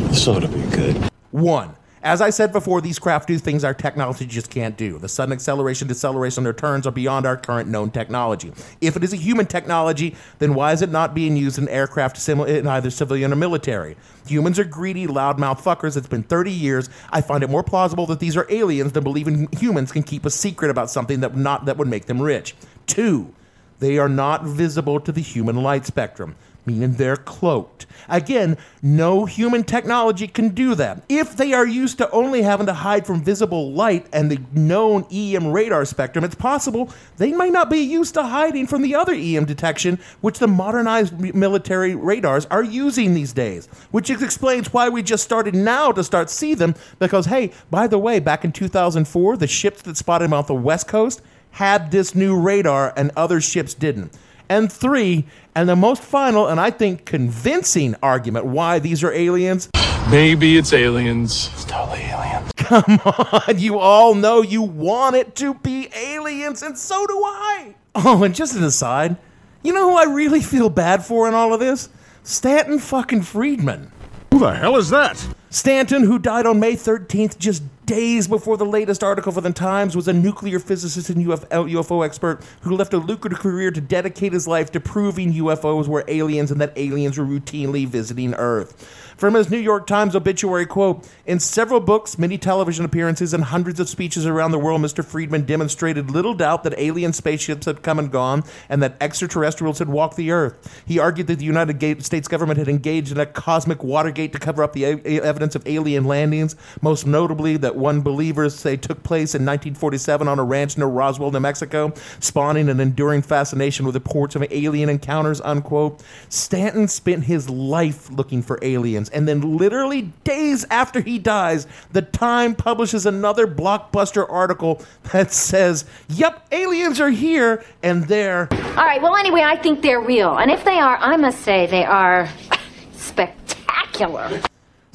This 0.10 0.28
ought 0.28 0.42
to 0.42 0.48
be 0.48 0.62
good. 0.76 1.10
One, 1.32 1.76
As 2.04 2.22
I 2.22 2.30
said 2.30 2.54
before, 2.54 2.80
these 2.80 3.00
craft 3.00 3.28
do 3.28 3.38
things 3.40 3.64
our 3.64 3.74
technology 3.74 4.26
just 4.28 4.52
can't 4.52 4.78
do. 4.78 5.00
The 5.00 5.10
sudden 5.10 5.34
acceleration, 5.34 5.88
deceleration, 5.88 6.44
their 6.44 6.54
turns 6.54 6.86
are 6.86 6.92
beyond 6.92 7.26
our 7.26 7.36
current 7.36 7.70
known 7.70 7.90
technology. 7.90 8.54
If 8.80 8.96
it 8.96 9.04
is 9.04 9.14
a 9.14 9.18
human 9.18 9.48
technology, 9.48 10.16
then 10.40 10.54
why 10.54 10.74
is 10.74 10.82
it 10.82 10.92
not 10.92 11.16
being 11.16 11.36
used 11.36 11.58
in 11.58 11.68
aircraft 11.68 12.30
in 12.30 12.68
either 12.68 12.92
civilian 12.92 13.34
or 13.34 13.36
military? 13.36 13.98
Humans 14.28 14.60
are 14.60 14.64
greedy, 14.64 15.08
loudmouth 15.08 15.60
fuckers. 15.60 15.98
It's 15.98 16.08
been 16.08 16.24
30 16.24 16.52
years. 16.52 16.90
I 17.10 17.22
find 17.22 17.44
it 17.44 17.50
more 17.50 17.64
plausible 17.64 18.06
that 18.06 18.20
these 18.20 18.38
are 18.38 18.46
aliens 18.50 18.92
than 18.92 19.04
believing 19.04 19.50
humans 19.52 19.92
can 19.92 20.04
keep 20.04 20.26
a 20.26 20.30
secret 20.30 20.70
about 20.70 20.92
something 20.92 21.22
that 21.22 21.36
not 21.36 21.66
that 21.66 21.78
would 21.78 21.88
make 21.88 22.06
them 22.06 22.22
rich. 22.22 22.56
Two, 22.86 23.34
they 23.80 23.98
are 23.98 24.10
not 24.10 24.44
visible 24.44 25.00
to 25.00 25.12
the 25.12 25.22
human 25.22 25.62
light 25.62 25.86
spectrum 25.86 26.36
meaning 26.68 26.94
they're 26.94 27.16
cloaked. 27.16 27.86
Again, 28.10 28.58
no 28.82 29.26
human 29.26 29.64
technology 29.64 30.28
can 30.28 30.50
do 30.50 30.76
that. 30.76 31.02
If 31.08 31.36
they 31.38 31.54
are 31.54 31.66
used 31.66 31.98
to 31.98 32.12
only 32.12 32.42
having 32.42 32.68
to 32.68 32.74
hide 32.74 33.08
from 33.08 33.24
visible 33.24 33.72
light 33.72 34.06
and 34.12 34.30
the 34.30 34.40
known 34.52 35.06
EM 35.12 35.48
radar 35.48 35.86
spectrum, 35.86 36.26
it's 36.26 36.36
possible 36.36 36.92
they 37.18 37.32
might 37.32 37.54
not 37.54 37.70
be 37.70 37.80
used 37.80 38.14
to 38.16 38.24
hiding 38.24 38.68
from 38.68 38.82
the 38.82 38.94
other 38.94 39.14
EM 39.14 39.46
detection, 39.46 39.98
which 40.20 40.40
the 40.40 40.48
modernized 40.48 41.18
military 41.34 41.96
radars 41.96 42.46
are 42.48 42.64
using 42.64 43.14
these 43.14 43.34
days. 43.34 43.68
Which 43.92 44.10
explains 44.10 44.74
why 44.74 44.90
we 44.90 45.02
just 45.02 45.24
started 45.24 45.56
now 45.56 45.94
to 45.94 46.04
start 46.04 46.30
see 46.30 46.54
them, 46.54 46.76
because 47.00 47.28
hey, 47.28 47.54
by 47.72 47.88
the 47.88 47.98
way, 47.98 48.20
back 48.20 48.44
in 48.44 48.52
2004, 48.52 49.38
the 49.38 49.48
ships 49.48 49.82
that 49.84 49.96
spotted 49.96 50.26
them 50.26 50.34
off 50.34 50.48
the 50.48 50.54
west 50.54 50.88
coast 50.88 51.22
had 51.58 51.90
this 51.90 52.14
new 52.14 52.40
radar 52.40 52.94
and 52.96 53.12
other 53.18 53.42
ships 53.42 53.74
didn't. 53.74 54.16
And 54.48 54.72
three, 54.72 55.26
and 55.56 55.68
the 55.68 55.76
most 55.76 56.04
final 56.04 56.48
and 56.48 56.60
I 56.60 56.70
think 56.70 57.04
convincing 57.04 57.96
argument 58.04 58.46
why 58.46 58.78
these 58.78 59.04
are 59.04 59.12
aliens. 59.12 59.68
Maybe 60.12 60.56
it's 60.56 60.72
aliens. 60.72 61.50
It's 61.54 61.66
totally 61.66 62.02
aliens. 62.02 62.52
Come 62.58 63.00
on, 63.04 63.58
you 63.58 63.80
all 63.80 64.14
know 64.14 64.44
you 64.44 64.62
want 64.62 65.16
it 65.16 65.36
to 65.38 65.56
be 65.56 65.90
aliens, 65.96 66.62
and 66.62 66.78
so 66.78 67.08
do 67.08 67.18
I. 67.26 67.74
Oh, 67.96 68.24
and 68.24 68.36
just 68.36 68.56
an 68.56 68.64
aside, 68.64 69.18
you 69.64 69.74
know 69.74 69.90
who 69.90 69.98
I 69.98 70.14
really 70.14 70.42
feel 70.42 70.70
bad 70.70 71.04
for 71.04 71.28
in 71.28 71.34
all 71.34 71.56
of 71.56 71.60
this? 71.60 71.90
Stanton 72.22 72.78
fucking 72.78 73.24
Friedman. 73.24 73.92
Who 74.32 74.38
the 74.38 74.54
hell 74.54 74.76
is 74.76 74.92
that? 74.92 75.28
Stanton, 75.50 76.04
who 76.04 76.20
died 76.20 76.46
on 76.46 76.60
May 76.60 76.74
13th, 76.74 77.40
just 77.40 77.64
days 77.88 78.28
before 78.28 78.58
the 78.58 78.66
latest 78.66 79.04
article 79.04 79.32
for 79.32 79.42
the 79.42 79.52
Times, 79.52 79.96
was 79.96 80.08
a 80.08 80.14
nuclear 80.14 80.60
physicist 80.60 81.10
and 81.10 81.26
UFO 81.26 82.00
uh, 82.00 82.02
expert 82.02 82.44
who 82.62 82.76
left 82.76 82.94
a 82.94 82.98
lucrative 82.98 83.40
career 83.40 83.72
to 83.72 83.82
dedicate 83.82 84.34
his 84.34 84.48
life 84.48 84.72
to 84.74 84.80
proving 84.80 85.34
UFOs 85.34 85.88
were 85.88 86.04
aliens 86.08 86.52
and 86.52 86.62
that 86.62 86.74
aliens 86.76 87.18
were 87.18 87.26
routinely 87.26 87.88
visiting 87.88 88.36
Earth. 88.36 89.06
From 89.18 89.34
his 89.34 89.50
New 89.50 89.58
York 89.58 89.88
Times 89.88 90.16
obituary 90.16 90.68
quote 90.68 91.10
In 91.26 91.40
several 91.40 91.80
books, 91.80 92.20
many 92.20 92.38
television 92.38 92.86
appearances, 92.86 93.34
and 93.34 93.46
hundreds 93.46 93.80
of 93.80 93.90
speeches 93.90 94.28
around 94.28 94.52
the 94.52 94.60
world, 94.60 94.80
Mr. 94.82 95.04
Friedman 95.04 95.46
demonstrated 95.46 96.12
little 96.12 96.36
doubt 96.36 96.64
that 96.64 96.78
alien 96.78 97.14
spaceships 97.14 97.66
had 97.66 97.82
come 97.82 97.98
and 97.98 98.12
gone 98.12 98.44
and 98.70 98.84
that 98.84 98.96
extraterrestrials 99.02 99.80
had 99.80 99.90
walked 99.90 100.18
the 100.18 100.30
Earth. 100.30 100.84
He 100.86 101.00
argued 101.00 101.26
that 101.28 101.40
the 101.40 101.46
United 101.46 102.06
States 102.06 102.28
government 102.28 102.60
had 102.60 102.68
engaged 102.68 103.12
in 103.12 103.20
a 103.20 103.26
cosmic 103.26 103.84
Watergate 103.84 104.34
to 104.34 104.40
cover 104.40 104.62
up 104.62 104.74
the 104.74 104.86
evidence 104.86 105.56
of 105.56 105.66
alien 105.66 106.04
landings, 106.04 106.56
most 106.82 107.08
notably 107.08 107.58
that 107.58 107.77
one 107.78 108.02
believers 108.02 108.56
say 108.56 108.76
took 108.76 109.04
place 109.04 109.36
in 109.36 109.46
1947 109.46 110.28
on 110.28 110.40
a 110.40 110.44
ranch 110.44 110.78
near 110.78 110.88
Roswell, 110.88 111.32
New 111.32 111.40
Mexico, 111.40 111.94
spawning 112.20 112.70
an 112.70 112.80
enduring 112.80 113.22
fascination 113.22 113.86
with 113.86 113.96
reports 113.96 114.36
of 114.36 114.44
alien 114.52 114.90
encounters, 114.90 115.42
unquote. 115.42 116.02
Stanton 116.30 116.88
spent 116.88 117.26
his 117.26 117.50
life 117.50 118.10
looking 118.10 118.42
for 118.42 118.60
aliens 118.62 119.10
and 119.10 119.28
then 119.28 119.58
literally 119.58 120.14
days 120.24 120.66
after 120.70 121.02
he 121.02 121.20
dies, 121.20 121.68
the 121.92 122.02
Time 122.02 122.56
publishes 122.56 123.06
another 123.06 123.48
blockbuster 123.48 124.26
article 124.28 124.82
that 125.12 125.32
says, 125.32 125.86
"Yep, 126.10 126.48
aliens 126.52 127.00
are 127.00 127.10
here 127.10 127.64
and 127.84 128.06
they're." 128.06 128.48
All 128.52 128.86
right. 128.86 129.02
Well, 129.02 129.16
anyway, 129.16 129.42
I 129.42 129.56
think 129.56 129.82
they're 129.82 130.02
real, 130.02 130.38
and 130.38 130.50
if 130.50 130.64
they 130.64 130.80
are, 130.80 130.98
I 130.98 131.18
must 131.18 131.42
say 131.42 131.68
they 131.68 131.86
are 131.86 132.28
spectacular. 132.94 134.42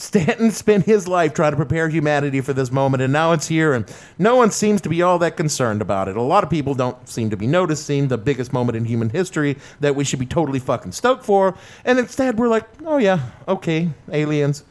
Stanton 0.03 0.51
spent 0.51 0.85
his 0.85 1.07
life 1.07 1.33
trying 1.33 1.53
to 1.53 1.57
prepare 1.57 1.89
humanity 1.89 2.41
for 2.41 2.53
this 2.53 2.73
moment, 2.73 3.05
and 3.05 3.13
now 3.13 3.31
it's 3.31 3.47
here, 3.47 3.73
and 3.73 3.87
no 4.19 4.35
one 4.35 4.51
seems 4.51 4.81
to 4.81 4.89
be 4.89 5.01
all 5.01 5.17
that 5.21 5.37
concerned 5.37 5.81
about 5.81 6.09
it. 6.09 6.17
A 6.17 6.23
lot 6.23 6.43
of 6.43 6.51
people 6.51 6.75
don't 6.75 7.09
seem 7.09 7.31
to 7.31 7.37
be 7.37 7.47
noticing 7.47 8.09
the 8.09 8.19
biggest 8.19 8.53
moment 8.53 8.77
in 8.77 8.85
human 8.85 9.11
history 9.11 9.57
that 9.79 9.95
we 9.95 10.03
should 10.03 10.19
be 10.19 10.27
totally 10.27 10.59
fucking 10.59 10.91
stoked 10.91 11.25
for, 11.25 11.57
and 11.85 12.01
instead 12.01 12.37
we're 12.37 12.49
like, 12.49 12.69
oh 12.85 12.97
yeah, 12.97 13.31
okay, 13.47 13.91
aliens, 14.11 14.65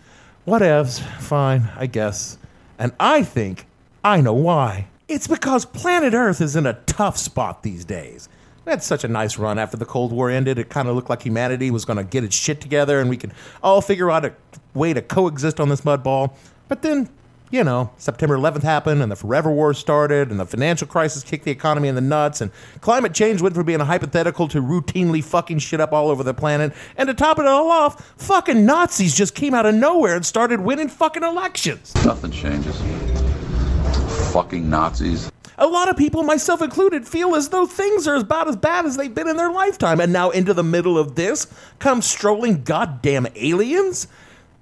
whatevs, 0.46 1.00
fine, 1.22 1.70
I 1.78 1.86
guess. 1.86 2.38
And 2.78 2.92
I 3.00 3.24
think 3.24 3.68
I 4.04 4.20
know 4.20 4.34
why. 4.34 4.88
It's 5.08 5.28
because 5.28 5.64
planet 5.64 6.14
Earth 6.14 6.42
is 6.42 6.58
in 6.58 6.66
a 6.66 6.74
tough 6.86 7.18
spot 7.18 7.64
these 7.64 7.86
days. 7.86 8.28
Had 8.72 8.82
such 8.82 9.04
a 9.04 9.10
nice 9.10 9.38
run 9.38 9.60
after 9.60 9.76
the 9.76 9.84
Cold 9.84 10.14
War 10.14 10.30
ended. 10.30 10.58
It 10.58 10.70
kind 10.70 10.88
of 10.88 10.96
looked 10.96 11.10
like 11.10 11.24
humanity 11.24 11.72
was 11.72 11.84
going 11.84 11.98
to 11.98 12.06
get 12.06 12.24
its 12.24 12.38
shit 12.38 12.62
together 12.62 13.02
and 13.02 13.10
we 13.10 13.18
could 13.18 13.34
all 13.62 13.82
figure 13.82 14.10
out 14.10 14.24
a 14.24 14.34
way 14.74 14.94
to 14.94 15.02
coexist 15.02 15.60
on 15.60 15.68
this 15.68 15.84
mud 15.84 16.06
ball. 16.06 16.38
But 16.70 16.82
then, 16.82 17.10
you 17.50 17.66
know, 17.66 17.92
September 17.98 18.38
11th 18.38 18.64
happened 18.64 19.02
and 19.02 19.12
the 19.12 19.18
Forever 19.18 19.52
War 19.52 19.74
started 19.74 20.32
and 20.32 20.40
the 20.40 20.46
financial 20.46 20.88
crisis 20.88 21.22
kicked 21.22 21.44
the 21.44 21.52
economy 21.52 21.90
in 21.90 21.96
the 21.96 22.02
nuts 22.02 22.40
and 22.40 22.50
climate 22.80 23.14
change 23.14 23.42
went 23.42 23.56
from 23.56 23.66
being 23.66 23.82
a 23.82 23.86
hypothetical 23.86 24.48
to 24.48 24.62
routinely 24.62 25.22
fucking 25.22 25.60
shit 25.60 25.82
up 25.82 25.92
all 25.92 26.08
over 26.08 26.24
the 26.24 26.34
planet. 26.34 26.72
And 26.96 27.08
to 27.10 27.14
top 27.14 27.40
it 27.40 27.46
all 27.46 27.70
off, 27.70 28.14
fucking 28.20 28.66
Nazis 28.66 29.14
just 29.14 29.36
came 29.36 29.54
out 29.54 29.66
of 29.66 29.76
nowhere 29.76 30.16
and 30.16 30.26
started 30.26 30.62
winning 30.62 30.88
fucking 30.88 31.24
elections. 31.24 31.94
Nothing 32.06 32.32
changes. 32.32 32.82
Fucking 34.32 34.70
Nazis. 34.70 35.30
A 35.62 35.68
lot 35.68 35.90
of 35.90 35.96
people, 35.96 36.24
myself 36.24 36.60
included, 36.64 37.08
feel 37.08 37.36
as 37.36 37.50
though 37.50 37.68
things 37.68 38.08
are 38.08 38.16
about 38.16 38.48
as 38.48 38.56
bad 38.56 38.88
as 38.88 38.98
they've 38.98 39.14
been 39.14 39.28
in 39.28 39.38
their 39.38 39.52
lifetime. 39.52 40.00
And 40.00 40.12
now, 40.12 40.32
into 40.32 40.56
the 40.56 40.64
middle 40.64 40.98
of 40.98 41.14
this, 41.14 41.46
come 41.78 42.02
strolling 42.02 42.64
goddamn 42.64 43.28
aliens? 43.36 44.08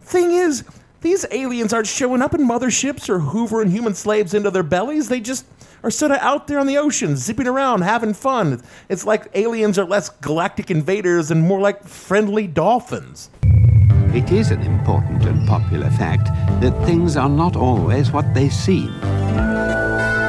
Thing 0.02 0.32
is, 0.32 0.66
these 1.00 1.26
aliens 1.32 1.72
aren't 1.72 1.88
showing 1.88 2.22
up 2.22 2.34
in 2.34 2.42
motherships 2.42 3.08
or 3.08 3.22
hoovering 3.22 3.70
human 3.70 3.96
slaves 3.96 4.34
into 4.34 4.52
their 4.52 4.62
bellies. 4.62 5.08
They 5.08 5.22
just 5.22 5.46
are 5.84 5.90
sort 5.90 6.12
of 6.12 6.18
out 6.18 6.48
there 6.48 6.60
on 6.60 6.68
the 6.68 6.78
ocean, 6.78 7.16
zipping 7.16 7.48
around, 7.48 7.84
having 7.84 8.14
fun. 8.14 8.62
It's 8.90 9.06
like 9.06 9.30
aliens 9.36 9.80
are 9.80 9.86
less 9.86 10.10
galactic 10.10 10.70
invaders 10.70 11.32
and 11.32 11.44
more 11.44 11.62
like 11.62 11.86
friendly 11.86 12.46
dolphins. 12.46 13.30
It 14.14 14.34
is 14.34 14.52
an 14.52 14.64
important 14.64 15.24
and 15.24 15.48
popular 15.48 15.90
fact 15.92 16.26
that 16.60 16.78
things 16.86 17.16
are 17.16 17.30
not 17.30 17.56
always 17.56 18.12
what 18.12 18.34
they 18.34 18.50
seem. 18.50 18.94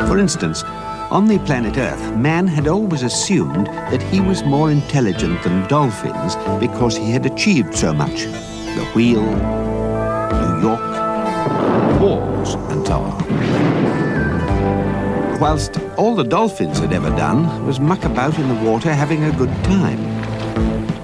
For 0.09 0.19
instance, 0.19 0.65
on 1.11 1.27
the 1.27 1.39
planet 1.41 1.77
Earth, 1.77 2.17
man 2.17 2.47
had 2.47 2.69
always 2.69 3.03
assumed 3.03 3.67
that 3.67 4.01
he 4.03 4.21
was 4.21 4.45
more 4.45 4.71
intelligent 4.71 5.43
than 5.43 5.67
dolphins 5.69 6.37
because 6.61 6.97
he 6.97 7.11
had 7.11 7.27
achieved 7.27 7.75
so 7.75 7.93
much. 7.93 8.25
The 8.25 8.85
wheel, 8.95 9.23
New 9.23 10.61
York, 10.63 12.01
wars, 12.01 12.55
and 12.71 12.87
so 12.87 13.01
on. 13.01 13.21
Whilst 15.41 15.79
all 15.97 16.15
the 16.15 16.23
dolphins 16.23 16.79
had 16.79 16.93
ever 16.93 17.11
done 17.11 17.67
was 17.67 17.81
muck 17.81 18.05
about 18.05 18.39
in 18.39 18.49
the 18.49 18.55
water 18.71 18.93
having 18.95 19.25
a 19.25 19.33
good 19.33 19.53
time. 19.65 19.99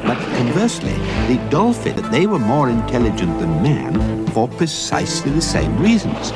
But 0.07 0.19
conversely, 0.37 0.95
the 1.27 1.39
dolphin, 1.51 1.97
they 2.11 2.27
were 2.27 2.39
more 2.39 2.69
intelligent 2.69 3.41
than 3.41 3.63
man 3.63 4.27
for 4.29 4.47
precisely 4.47 5.33
the 5.33 5.43
same 5.43 5.77
reasons. 5.81 6.33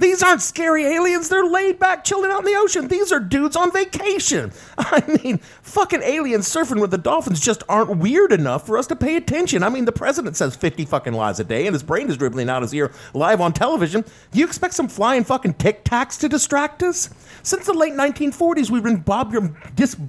These 0.00 0.22
aren't 0.22 0.40
scary 0.40 0.86
aliens. 0.86 1.28
They're 1.28 1.44
laid 1.44 1.78
back, 1.78 2.04
chilling 2.04 2.30
out 2.30 2.38
in 2.38 2.46
the 2.46 2.58
ocean. 2.58 2.88
These 2.88 3.12
are 3.12 3.20
dudes 3.20 3.54
on 3.54 3.70
vacation. 3.70 4.50
I 4.78 5.02
mean, 5.22 5.38
fucking 5.38 6.02
aliens 6.02 6.48
surfing 6.48 6.80
with 6.80 6.90
the 6.90 6.96
dolphins 6.96 7.38
just 7.38 7.62
aren't 7.68 7.98
weird 7.98 8.32
enough 8.32 8.66
for 8.66 8.78
us 8.78 8.86
to 8.86 8.96
pay 8.96 9.16
attention. 9.16 9.62
I 9.62 9.68
mean, 9.68 9.84
the 9.84 9.92
president 9.92 10.38
says 10.38 10.56
50 10.56 10.86
fucking 10.86 11.12
lies 11.12 11.38
a 11.38 11.44
day 11.44 11.66
and 11.66 11.74
his 11.74 11.82
brain 11.82 12.08
is 12.08 12.16
dribbling 12.16 12.48
out 12.48 12.62
his 12.62 12.72
ear 12.72 12.92
live 13.12 13.42
on 13.42 13.52
television. 13.52 14.02
Do 14.32 14.38
you 14.38 14.46
expect 14.46 14.72
some 14.72 14.88
flying 14.88 15.22
fucking 15.22 15.54
tic 15.54 15.84
tacs 15.84 16.18
to 16.20 16.30
distract 16.30 16.82
us? 16.82 17.10
Since 17.42 17.66
the 17.66 17.74
late 17.74 17.92
1940s, 17.92 18.70
we've 18.70 18.82
been 18.82 19.02
bob- 19.02 19.34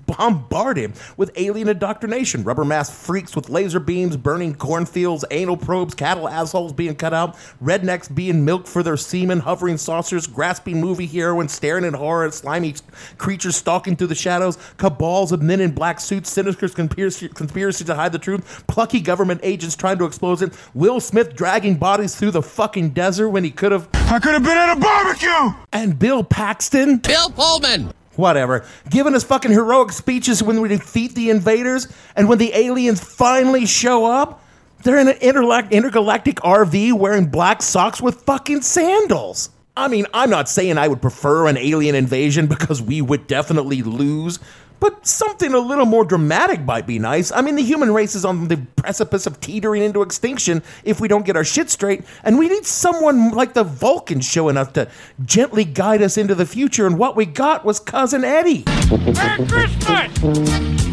bombarded 0.07 0.93
with 1.17 1.31
alien 1.35 1.67
indoctrination. 1.67 2.43
Rubber 2.45 2.63
mask 2.63 2.93
freaks 2.93 3.35
with 3.35 3.49
laser 3.49 3.81
beams 3.81 4.15
burning 4.15 4.55
cornfields, 4.55 5.25
anal 5.31 5.57
probes, 5.57 5.93
cattle 5.93 6.29
assholes 6.29 6.71
being 6.71 6.95
cut 6.95 7.13
out, 7.13 7.35
rednecks 7.61 8.13
being 8.13 8.45
milked 8.45 8.69
for 8.69 8.83
their 8.83 8.97
semen, 8.97 9.41
hovering 9.41 9.77
saucers, 9.81 10.27
grasping 10.27 10.79
movie 10.79 11.07
heroines, 11.07 11.51
staring 11.51 11.83
in 11.83 11.93
horror 11.93 12.25
at 12.25 12.33
slimy 12.33 12.75
creatures 13.17 13.55
stalking 13.55 13.95
through 13.95 14.07
the 14.07 14.15
shadows, 14.15 14.57
cabals 14.77 15.31
of 15.31 15.41
men 15.41 15.59
in 15.59 15.71
black 15.71 15.99
suits, 15.99 16.29
sinister 16.29 16.69
conspiracy, 16.69 17.27
conspiracy 17.29 17.83
to 17.85 17.95
hide 17.95 18.11
the 18.11 18.19
truth, 18.19 18.63
plucky 18.67 18.99
government 19.01 19.39
agents 19.43 19.75
trying 19.75 19.97
to 19.97 20.05
expose 20.05 20.41
it, 20.41 20.53
Will 20.73 20.99
Smith 20.99 21.35
dragging 21.35 21.75
bodies 21.75 22.15
through 22.15 22.31
the 22.31 22.41
fucking 22.41 22.91
desert 22.91 23.29
when 23.29 23.43
he 23.43 23.51
could 23.51 23.71
have. 23.71 23.89
I 23.93 24.19
could 24.19 24.33
have 24.33 24.43
been 24.43 24.57
at 24.57 24.77
a 24.77 24.79
barbecue! 24.79 25.59
And 25.73 25.97
Bill 25.97 26.23
Paxton. 26.23 26.97
Bill 26.97 27.29
Pullman! 27.29 27.91
Whatever. 28.17 28.65
Giving 28.89 29.15
us 29.15 29.23
fucking 29.23 29.51
heroic 29.51 29.91
speeches 29.93 30.43
when 30.43 30.59
we 30.61 30.67
defeat 30.67 31.15
the 31.15 31.29
invaders, 31.29 31.87
and 32.15 32.27
when 32.27 32.37
the 32.37 32.53
aliens 32.55 33.01
finally 33.01 33.65
show 33.65 34.05
up, 34.05 34.39
They're 34.83 34.97
in 34.97 35.07
an 35.07 35.17
intergalactic 35.17 36.37
RV 36.37 36.93
wearing 36.93 37.27
black 37.27 37.61
socks 37.61 38.01
with 38.01 38.21
fucking 38.21 38.63
sandals. 38.63 39.49
I 39.75 39.87
mean, 39.87 40.05
I'm 40.13 40.29
not 40.29 40.49
saying 40.49 40.77
I 40.77 40.89
would 40.89 41.01
prefer 41.01 41.47
an 41.47 41.57
alien 41.57 41.95
invasion 41.95 42.47
because 42.47 42.81
we 42.81 43.01
would 43.01 43.25
definitely 43.25 43.81
lose, 43.81 44.37
but 44.81 45.07
something 45.07 45.53
a 45.53 45.59
little 45.59 45.85
more 45.85 46.03
dramatic 46.03 46.59
might 46.61 46.85
be 46.85 46.99
nice. 46.99 47.31
I 47.31 47.41
mean, 47.41 47.55
the 47.55 47.63
human 47.63 47.93
race 47.93 48.13
is 48.13 48.25
on 48.25 48.49
the 48.49 48.57
precipice 48.75 49.25
of 49.25 49.39
teetering 49.39 49.81
into 49.81 50.01
extinction 50.01 50.61
if 50.83 50.99
we 50.99 51.07
don't 51.07 51.25
get 51.25 51.37
our 51.37 51.45
shit 51.45 51.69
straight, 51.69 52.03
and 52.25 52.37
we 52.37 52.49
need 52.49 52.65
someone 52.65 53.31
like 53.31 53.53
the 53.53 53.63
Vulcans 53.63 54.25
showing 54.25 54.57
up 54.57 54.73
to 54.73 54.89
gently 55.23 55.63
guide 55.63 56.01
us 56.01 56.17
into 56.17 56.35
the 56.35 56.45
future, 56.45 56.85
and 56.85 56.97
what 56.97 57.15
we 57.15 57.25
got 57.25 57.63
was 57.63 57.79
Cousin 57.79 58.25
Eddie. 58.25 58.65
Merry 58.89 59.47
Christmas! 59.47 60.13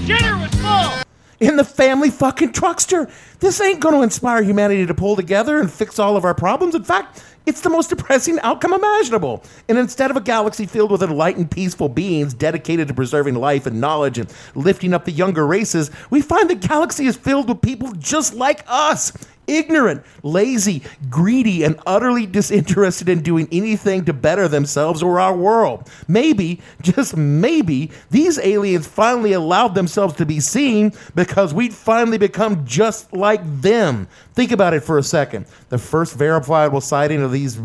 Dinner 0.07 0.39
was 0.39 0.55
full! 0.55 1.08
In 1.41 1.57
the 1.57 1.65
family 1.65 2.11
fucking 2.11 2.53
truckster. 2.53 3.11
This 3.41 3.61
ain't 3.61 3.81
going 3.81 3.95
to 3.95 4.03
inspire 4.03 4.43
humanity 4.43 4.87
to 4.87 4.95
pull 4.95 5.17
together 5.17 5.61
and 5.61 5.71
fix 5.71 5.99
all 5.99 6.17
of 6.17 6.25
our 6.25 6.35
problems. 6.35 6.75
In 6.75 6.83
fact, 6.83 7.23
it's 7.47 7.61
the 7.61 7.71
most 7.71 7.91
depressing 7.91 8.39
outcome 8.41 8.73
imaginable. 8.75 9.43
And 9.69 9.79
instead 9.79 10.11
of 10.11 10.17
a 10.17 10.21
galaxy 10.21 10.67
filled 10.67 10.91
with 10.91 11.03
enlightened, 11.03 11.51
peaceful 11.51 11.89
beings 11.89 12.35
dedicated 12.35 12.89
to 12.89 12.95
preserving 12.95 13.37
life 13.37 13.67
and 13.67 13.81
knowledge 13.81 14.19
and 14.19 14.33
lifting 14.55 14.93
up 14.93 15.05
the 15.05 15.13
younger 15.13 15.47
races, 15.47 15.91
we 16.11 16.21
find 16.21 16.51
the 16.51 16.55
galaxy 16.55 17.07
is 17.07 17.17
filled 17.17 17.49
with 17.49 17.63
people 17.63 17.93
just 17.93 18.35
like 18.35 18.65
us 18.67 19.13
ignorant, 19.49 20.05
lazy, 20.23 20.83
greedy, 21.09 21.65
and 21.65 21.81
utterly 21.87 22.27
disinterested 22.27 23.09
in 23.09 23.23
doing 23.23 23.49
anything 23.51 24.05
to 24.05 24.13
better 24.13 24.47
themselves 24.47 25.03
or 25.03 25.19
our 25.19 25.37
world. 25.37 25.91
Maybe, 26.07 26.61
just 26.83 27.17
maybe, 27.17 27.91
these 28.11 28.39
aliens 28.39 28.87
finally 28.87 29.33
allowed 29.33 29.75
themselves 29.75 30.15
to 30.15 30.27
be 30.27 30.41
seen 30.41 30.93
because 31.15 31.53
we'd 31.53 31.75
finally 31.75 32.19
become 32.19 32.65
just 32.65 33.13
like 33.13 33.41
them. 33.61 34.07
Think 34.35 34.53
about 34.53 34.75
it 34.75 34.85
for 34.85 34.99
a 34.99 35.03
second. 35.03 35.47
The 35.71 35.79
first 35.79 36.15
verifiable 36.17 36.81
sighting 36.81 37.23
of 37.23 37.33
these 37.33 37.59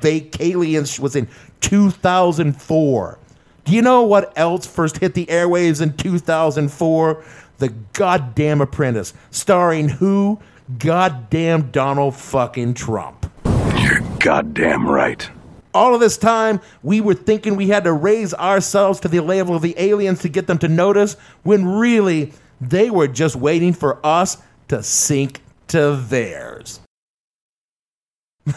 fake 0.00 0.36
aliens 0.40 1.00
was 1.00 1.16
in 1.16 1.28
2004. 1.60 3.18
Do 3.64 3.72
you 3.72 3.82
know 3.82 4.02
what 4.02 4.36
else 4.36 4.66
first 4.66 4.98
hit 4.98 5.14
the 5.14 5.26
airwaves 5.26 5.80
in 5.80 5.96
2004? 5.96 7.24
The 7.58 7.68
Goddamn 7.92 8.60
Apprentice, 8.60 9.14
starring 9.30 9.88
who? 9.88 10.40
Goddamn 10.78 11.70
Donald 11.70 12.16
fucking 12.16 12.74
Trump. 12.74 13.30
You're 13.78 14.00
goddamn 14.18 14.88
right. 14.88 15.28
All 15.74 15.94
of 15.94 16.00
this 16.00 16.18
time, 16.18 16.60
we 16.82 17.00
were 17.00 17.14
thinking 17.14 17.56
we 17.56 17.68
had 17.68 17.84
to 17.84 17.92
raise 17.92 18.34
ourselves 18.34 19.00
to 19.00 19.08
the 19.08 19.20
level 19.20 19.56
of 19.56 19.62
the 19.62 19.74
aliens 19.78 20.20
to 20.20 20.28
get 20.28 20.46
them 20.46 20.58
to 20.58 20.68
notice, 20.68 21.16
when 21.42 21.66
really, 21.66 22.32
they 22.60 22.90
were 22.90 23.08
just 23.08 23.36
waiting 23.36 23.72
for 23.72 24.04
us 24.04 24.38
to 24.68 24.82
sink 24.82 25.40
to 25.68 25.96
theirs. 25.96 26.80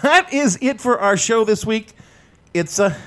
That 0.02 0.34
is 0.34 0.58
it 0.62 0.82
for 0.82 1.00
our 1.00 1.16
show 1.16 1.46
this 1.46 1.66
week. 1.66 1.94
It's, 2.54 2.80
uh, 2.80 2.98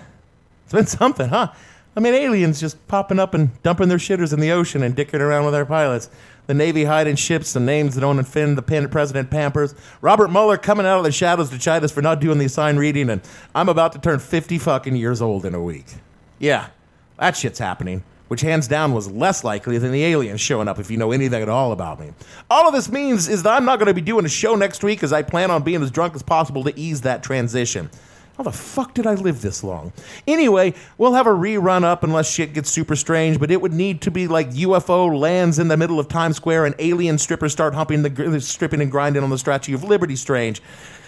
it's 0.65 0.73
been 0.73 0.87
something, 0.87 1.29
huh? 1.29 1.53
I 1.97 2.01
mean, 2.01 2.15
aliens 2.15 2.61
just 2.61 2.87
popping 2.87 3.19
up 3.19 3.35
and 3.35 3.61
dumping 3.63 3.89
their 3.89 3.99
shitters 3.99 4.33
in 4.33 4.41
the 4.41 4.53
ocean 4.53 4.83
and 4.83 4.95
dicking 4.95 5.21
around 5.21 5.45
with 5.45 5.55
our 5.55 5.67
pilots 5.67 6.09
the 6.49 6.55
Navy 6.55 6.85
hiding 6.85 7.15
ships, 7.15 7.53
the 7.53 7.61
names 7.61 7.95
that 7.95 8.01
don't 8.01 8.19
offend 8.19 8.57
the 8.57 8.63
president 8.63 9.31
pampers. 9.31 9.75
Robert 10.01 10.29
Mueller 10.29 10.57
coming 10.57 10.87
out 10.87 10.97
of 10.97 11.05
the 11.05 11.13
shadows 11.13 11.51
to 11.51 11.59
chide 11.59 11.85
us 11.85 11.93
for 11.93 12.01
not 12.01 12.21
doing 12.21 12.39
the 12.39 12.47
assigned 12.47 12.79
reading, 12.79 13.11
and 13.11 13.21
I'm 13.55 13.69
about 13.69 13.93
to 13.93 13.99
turn 13.99 14.19
50 14.19 14.59
fucking 14.59 14.97
years 14.97 15.21
old 15.21 15.45
in 15.45 15.55
a 15.55 15.63
week. 15.63 15.85
Yeah, 16.39 16.69
that 17.19 17.37
shit's 17.37 17.59
happening, 17.59 18.03
which 18.29 18.41
hands 18.41 18.67
down 18.67 18.95
was 18.95 19.11
less 19.11 19.45
likely 19.45 19.77
than 19.77 19.93
the 19.93 20.03
aliens 20.07 20.41
showing 20.41 20.69
up 20.69 20.79
if 20.79 20.91
you 20.91 20.97
know 20.97 21.13
anything 21.13 21.43
at 21.43 21.51
all 21.51 21.71
about 21.71 22.01
me. 22.01 22.13
All 22.51 22.67
of 22.67 22.73
this 22.73 22.91
means 22.91 23.29
is 23.29 23.43
that 23.43 23.53
I'm 23.53 23.67
not 23.67 23.79
going 23.79 23.89
to 23.89 23.95
be 23.95 24.01
doing 24.01 24.25
a 24.25 24.31
show 24.31 24.55
next 24.55 24.83
week 24.83 25.03
as 25.03 25.13
I 25.13 25.21
plan 25.21 25.51
on 25.51 25.63
being 25.63 25.83
as 25.83 25.91
drunk 25.91 26.15
as 26.15 26.23
possible 26.23 26.65
to 26.65 26.81
ease 26.81 27.03
that 27.03 27.23
transition. 27.23 27.91
How 28.39 28.45
the 28.45 28.53
fuck 28.53 28.95
did 28.95 29.05
I 29.05 29.15
live 29.15 29.43
this 29.43 29.65
long? 29.65 29.93
Anyway, 30.25 30.75
we'll 30.97 31.15
have 31.15 31.27
a 31.27 31.31
rerun 31.31 31.83
up 31.83 32.05
unless 32.05 32.31
shit 32.31 32.53
gets 32.53 32.71
super 32.71 32.95
strange, 32.95 33.41
but 33.41 33.51
it 33.51 33.61
would 33.61 33.73
need 33.73 34.01
to 34.03 34.13
be 34.13 34.29
like 34.29 34.51
UFO 34.51 35.19
lands 35.19 35.59
in 35.59 35.67
the 35.67 35.77
middle 35.77 35.99
of 35.99 36.07
Times 36.07 36.37
Square 36.37 36.67
and 36.67 36.77
alien 36.79 37.19
strippers 37.19 37.51
start 37.51 37.75
humping 37.75 38.03
the 38.03 38.41
stripping 38.41 38.81
and 38.81 38.93
grinding 38.93 39.25
on 39.25 39.31
the 39.31 39.39
Statue 39.39 39.75
of 39.75 39.83
Liberty 39.83 40.15
strange, 40.15 40.63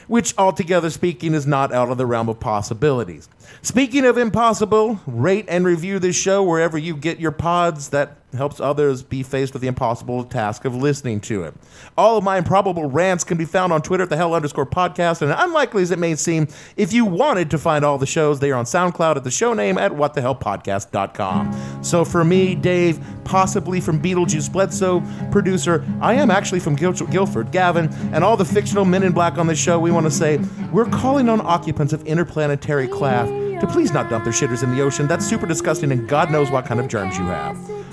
which 0.08 0.34
altogether 0.38 0.90
speaking 0.90 1.32
is 1.32 1.46
not 1.46 1.72
out 1.72 1.88
of 1.88 1.98
the 1.98 2.04
realm 2.04 2.28
of 2.28 2.40
possibilities. 2.40 3.28
Speaking 3.62 4.04
of 4.04 4.18
impossible, 4.18 4.98
rate 5.06 5.44
and 5.46 5.64
review 5.64 6.00
this 6.00 6.16
show 6.16 6.42
wherever 6.42 6.76
you 6.76 6.96
get 6.96 7.20
your 7.20 7.30
pods. 7.30 7.90
That 7.90 8.16
helps 8.34 8.60
others 8.60 9.02
be 9.02 9.22
faced 9.22 9.52
with 9.52 9.62
the 9.62 9.68
impossible 9.68 10.24
task 10.24 10.64
of 10.64 10.74
listening 10.74 11.20
to 11.20 11.44
it. 11.44 11.54
All 11.96 12.16
of 12.16 12.24
my 12.24 12.38
improbable 12.38 12.86
rants 12.86 13.24
can 13.24 13.36
be 13.36 13.44
found 13.44 13.72
on 13.72 13.82
Twitter 13.82 14.04
at 14.04 14.10
the 14.10 14.16
hell 14.16 14.34
underscore 14.34 14.66
podcast, 14.66 15.22
and 15.22 15.32
unlikely 15.32 15.82
as 15.82 15.90
it 15.90 15.98
may 15.98 16.14
seem, 16.14 16.48
if 16.76 16.92
you 16.92 17.04
wanted 17.04 17.50
to 17.50 17.58
find 17.58 17.84
all 17.84 17.98
the 17.98 18.06
shows, 18.06 18.40
they 18.40 18.50
are 18.50 18.56
on 18.56 18.64
SoundCloud 18.64 19.16
at 19.16 19.24
the 19.24 19.30
show 19.30 19.52
name 19.54 19.78
at 19.78 19.92
whatthehellpodcast.com. 19.92 21.82
So 21.82 22.04
for 22.04 22.24
me, 22.24 22.54
Dave, 22.54 23.00
possibly 23.24 23.80
from 23.80 24.00
Beetlejuice 24.00 24.52
Bledsoe, 24.52 25.02
producer, 25.30 25.84
I 26.00 26.14
am 26.14 26.30
actually 26.30 26.60
from 26.60 26.76
Gil- 26.76 26.92
Guildford, 26.92 27.52
Gavin, 27.52 27.92
and 28.12 28.22
all 28.24 28.36
the 28.36 28.44
fictional 28.44 28.84
men 28.84 29.02
in 29.02 29.12
black 29.12 29.38
on 29.38 29.46
this 29.46 29.58
show, 29.58 29.78
we 29.78 29.90
want 29.90 30.06
to 30.06 30.10
say 30.10 30.38
we're 30.72 30.86
calling 30.86 31.28
on 31.28 31.40
occupants 31.40 31.92
of 31.92 32.04
interplanetary 32.04 32.88
craft 32.88 33.30
to 33.60 33.66
please 33.66 33.92
not 33.92 34.08
dump 34.08 34.24
their 34.24 34.32
shitters 34.32 34.62
in 34.62 34.74
the 34.74 34.80
ocean. 34.82 35.06
That's 35.06 35.26
super 35.26 35.46
disgusting, 35.46 35.92
and 35.92 36.08
God 36.08 36.30
knows 36.30 36.50
what 36.50 36.64
kind 36.64 36.80
of 36.80 36.88
germs 36.88 37.18
you 37.18 37.24
have. 37.24 37.79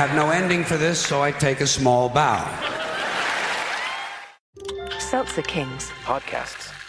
Have 0.00 0.16
no 0.16 0.30
ending 0.30 0.64
for 0.64 0.78
this, 0.78 0.98
so 0.98 1.20
I 1.20 1.30
take 1.30 1.60
a 1.60 1.66
small 1.66 2.08
bow. 2.08 2.40
Seltzer 4.98 5.42
Kings. 5.42 5.90
Podcasts. 6.04 6.79